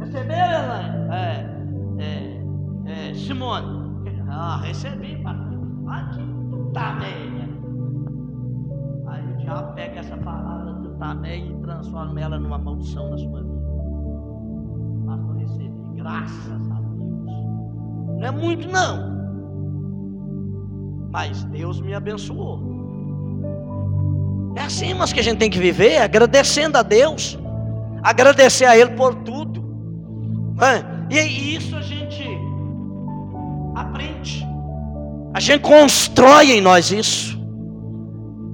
Recebeu, 0.00 0.36
Elaine? 0.36 1.08
É, 1.10 1.46
é, 1.98 3.10
é, 3.10 3.14
Simone. 3.14 3.78
Ah, 4.30 4.60
recebi, 4.62 5.16
papai. 5.22 5.58
Aqui 5.88 6.20
tu 6.50 6.70
tá 6.74 6.96
meia. 6.96 7.48
Aí 9.06 9.32
o 9.32 9.36
diabo 9.38 9.74
pega 9.74 10.00
essa 10.00 10.16
palavra 10.18 10.76
tá 10.98 11.14
meia 11.14 11.46
e 11.46 11.54
transforma 11.62 12.20
ela 12.20 12.38
numa 12.38 12.58
maldição 12.58 13.08
na 13.10 13.18
sua 13.18 13.40
vida. 13.40 13.58
Pastor, 15.06 15.36
recebi, 15.36 15.72
graças 15.94 16.70
a 16.70 16.80
Deus. 16.80 17.08
Não 18.18 18.24
é 18.24 18.30
muito, 18.30 18.68
não. 18.68 19.16
Mas 21.10 21.44
Deus 21.44 21.80
me 21.80 21.94
abençoou. 21.94 22.77
É 24.56 24.62
assim, 24.62 24.94
mas 24.94 25.12
que 25.12 25.20
a 25.20 25.22
gente 25.22 25.38
tem 25.38 25.50
que 25.50 25.58
viver, 25.58 25.98
agradecendo 25.98 26.78
a 26.78 26.82
Deus, 26.82 27.38
agradecer 28.02 28.64
a 28.64 28.76
Ele 28.76 28.90
por 28.90 29.14
tudo. 29.14 29.64
E 31.10 31.54
isso 31.54 31.76
a 31.76 31.80
gente 31.80 32.24
aprende, 33.74 34.46
a 35.32 35.40
gente 35.40 35.60
constrói 35.62 36.52
em 36.52 36.60
nós 36.60 36.90
isso, 36.90 37.38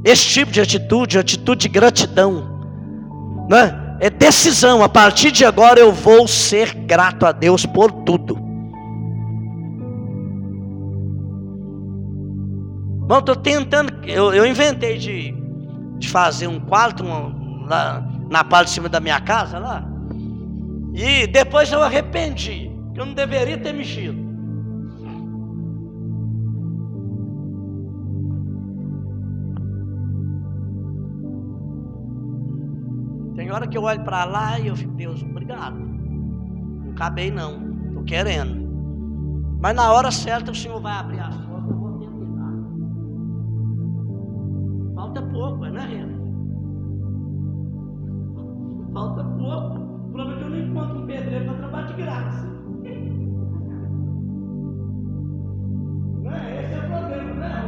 esse 0.05 0.27
tipo 0.27 0.53
de 0.53 0.61
atitude, 0.61 1.19
atitude 1.19 1.63
de 1.63 1.69
gratidão, 1.69 3.47
né? 3.49 3.85
é 4.01 4.11
decisão. 4.11 4.83
A 4.83 4.89
partir 4.89 5.31
de 5.31 5.45
agora 5.45 5.81
eu 5.81 5.93
vou 5.93 6.27
ser 6.29 6.75
grato 6.75 7.25
a 7.27 7.33
Deus 7.33 7.65
por 7.65 7.91
tudo. 7.91 8.35
Bom, 13.07 13.19
estou 13.19 13.37
tentando, 13.37 13.93
eu, 14.07 14.33
eu 14.33 14.47
inventei 14.47 14.97
de 14.97 15.35
de 16.05 16.11
fazer 16.11 16.47
um 16.47 16.61
quarto 16.61 17.05
lá, 17.05 18.07
na 18.31 18.45
parte 18.45 18.69
de 18.69 18.75
cima 18.75 18.89
da 18.89 19.01
minha 19.01 19.21
casa 19.21 19.59
lá. 19.59 19.85
E 20.95 21.27
depois 21.27 21.73
eu 21.73 21.83
arrependi, 21.83 22.71
que 22.93 23.01
eu 23.01 23.07
não 23.07 23.15
deveria 23.15 23.59
ter 23.59 23.73
mexido. 23.73 24.23
Tem 33.35 33.51
hora 33.51 33.67
que 33.67 33.77
eu 33.77 33.83
olho 33.83 34.05
para 34.05 34.25
lá 34.25 34.59
e 34.61 34.69
eu 34.69 34.77
fico, 34.77 34.93
Deus, 34.93 35.23
obrigado. 35.23 35.77
Não 35.77 36.93
acabei 36.93 37.31
não, 37.31 37.89
estou 37.89 38.05
querendo. 38.05 38.65
Mas 39.61 39.75
na 39.75 39.93
hora 39.93 40.11
certa 40.11 40.53
o 40.53 40.55
Senhor 40.55 40.81
vai 40.81 40.93
abrir 40.93 41.21
as 41.21 41.44
Falta 45.15 45.31
pouco, 45.31 45.65
né, 45.67 45.81
Renan? 45.81 46.25
falta 48.93 49.23
pouco. 49.23 49.79
O 49.79 50.13
problema 50.13 50.33
é 50.33 50.37
que 50.37 50.43
eu 50.43 50.51
não 50.51 50.59
encontro 50.59 51.03
um 51.03 51.07
pedreiro 51.07 51.45
para 51.45 51.55
trabalhar 51.55 51.87
de 51.87 52.03
graça. 52.03 52.47
Não 56.23 56.33
é? 56.33 56.65
Esse 56.65 56.75
é 56.75 56.79
o 56.79 56.89
problema, 56.89 57.35
não 57.35 57.45
é? 57.45 57.63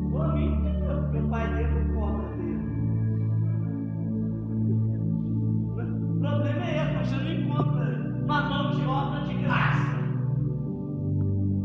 O 0.00 0.14
homem 0.16 0.54
entendeu, 0.54 1.02
porque 1.02 1.18
o 1.18 1.28
pai 1.28 1.54
dele 1.54 1.68
não 1.68 1.94
cobra 1.94 2.28
dele. 2.36 2.64
O 6.08 6.20
problema 6.20 6.64
é 6.64 6.76
esse, 6.82 7.10
você 7.10 7.16
não 7.16 7.30
encontra 7.30 7.84
uma 8.24 8.40
mão 8.48 8.70
de 8.70 8.82
obra 8.86 9.20
de 9.26 9.34
graça. 9.42 10.00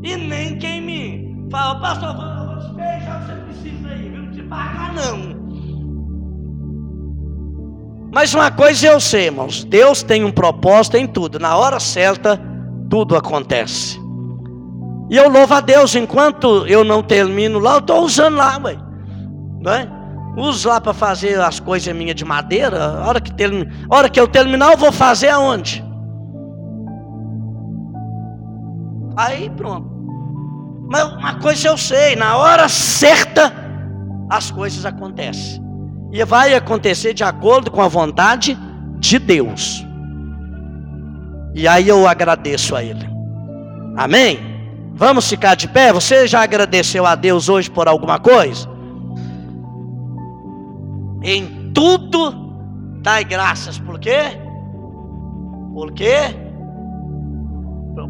E 0.04 0.18
nem 0.18 0.58
quem 0.60 0.82
me 0.82 1.50
fala, 1.50 1.80
pastor, 1.80 2.16
vou 2.18 2.36
o 2.76 2.78
que 2.78 3.06
você 3.06 3.36
precisa 3.46 3.90
aí, 3.90 4.10
te 4.10 4.15
pagar 4.48 4.94
não. 4.94 5.36
Mas 8.14 8.34
uma 8.34 8.50
coisa 8.50 8.88
eu 8.88 9.00
sei, 9.00 9.26
irmãos: 9.26 9.64
Deus 9.66 10.02
tem 10.02 10.24
um 10.24 10.32
propósito 10.32 10.96
em 10.96 11.06
tudo, 11.06 11.38
na 11.38 11.56
hora 11.58 11.80
certa, 11.80 12.40
tudo 12.90 13.16
acontece. 13.16 14.00
E 15.10 15.18
eu 15.18 15.30
louvo 15.30 15.54
a 15.54 15.60
Deus, 15.60 15.96
enquanto 15.96 16.66
eu 16.66 16.84
não 16.84 17.04
termino 17.04 17.60
lá, 17.60 17.74
eu 17.74 17.80
estou 17.80 18.04
usando 18.04 18.38
lá, 18.38 18.58
ué. 18.64 18.78
Não 19.62 19.72
é? 19.72 19.88
Uso 20.38 20.68
lá 20.68 20.82
para 20.82 20.94
fazer 20.94 21.40
as 21.40 21.60
coisas 21.60 21.96
minhas 21.96 22.16
de 22.16 22.26
madeira. 22.26 23.00
A 23.00 23.08
hora 23.08 23.22
que, 23.22 23.34
term... 23.34 23.64
a 23.90 23.96
hora 23.96 24.10
que 24.10 24.20
eu 24.20 24.28
terminar, 24.28 24.72
eu 24.72 24.78
vou 24.78 24.92
fazer 24.92 25.30
aonde? 25.30 25.84
Aí 29.16 29.50
pronto. 29.52 29.90
Mas 30.90 31.04
uma 31.14 31.40
coisa 31.40 31.68
eu 31.68 31.78
sei, 31.78 32.16
na 32.16 32.38
hora 32.38 32.68
certa, 32.68 33.65
as 34.30 34.52
coisas 34.52 34.86
acontecem. 34.86 35.64
E 36.12 36.24
vai 36.24 36.54
acontecer 36.54 37.14
de 37.14 37.24
acordo 37.24 37.70
com 37.70 37.82
a 37.82 37.88
vontade 37.88 38.58
de 39.00 39.20
Deus. 39.20 39.86
E 41.54 41.68
aí 41.68 41.88
eu 41.88 42.08
agradeço 42.08 42.76
a 42.76 42.84
Ele. 42.84 43.08
Amém? 43.96 44.40
Vamos 44.94 45.28
ficar 45.28 45.56
de 45.56 45.68
pé? 45.68 45.92
Você 45.92 46.28
já 46.28 46.42
agradeceu 46.42 47.06
a 47.06 47.16
Deus 47.16 47.50
hoje 47.50 47.70
por 47.70 47.88
alguma 47.88 48.20
coisa? 48.20 48.68
Em 51.22 51.72
tudo 51.74 52.46
dai 53.02 53.24
graças, 53.24 53.78
por 53.78 54.00
quê? 54.00 54.40
Por 55.74 55.92
quê? 55.94 56.36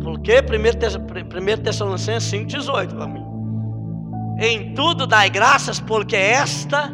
Por 0.03 0.19
quê? 0.19 0.41
1 0.41 1.63
Tessalonicenses 1.63 2.31
5,18 2.31 2.95
para 2.95 3.07
mim. 3.07 3.24
Em 4.37 4.73
tudo 4.73 5.07
dai 5.07 5.29
graças, 5.29 5.79
porque 5.79 6.15
esta 6.15 6.91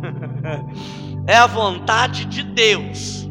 é 1.26 1.36
a 1.36 1.46
vontade 1.46 2.24
de 2.24 2.42
Deus 2.42 3.29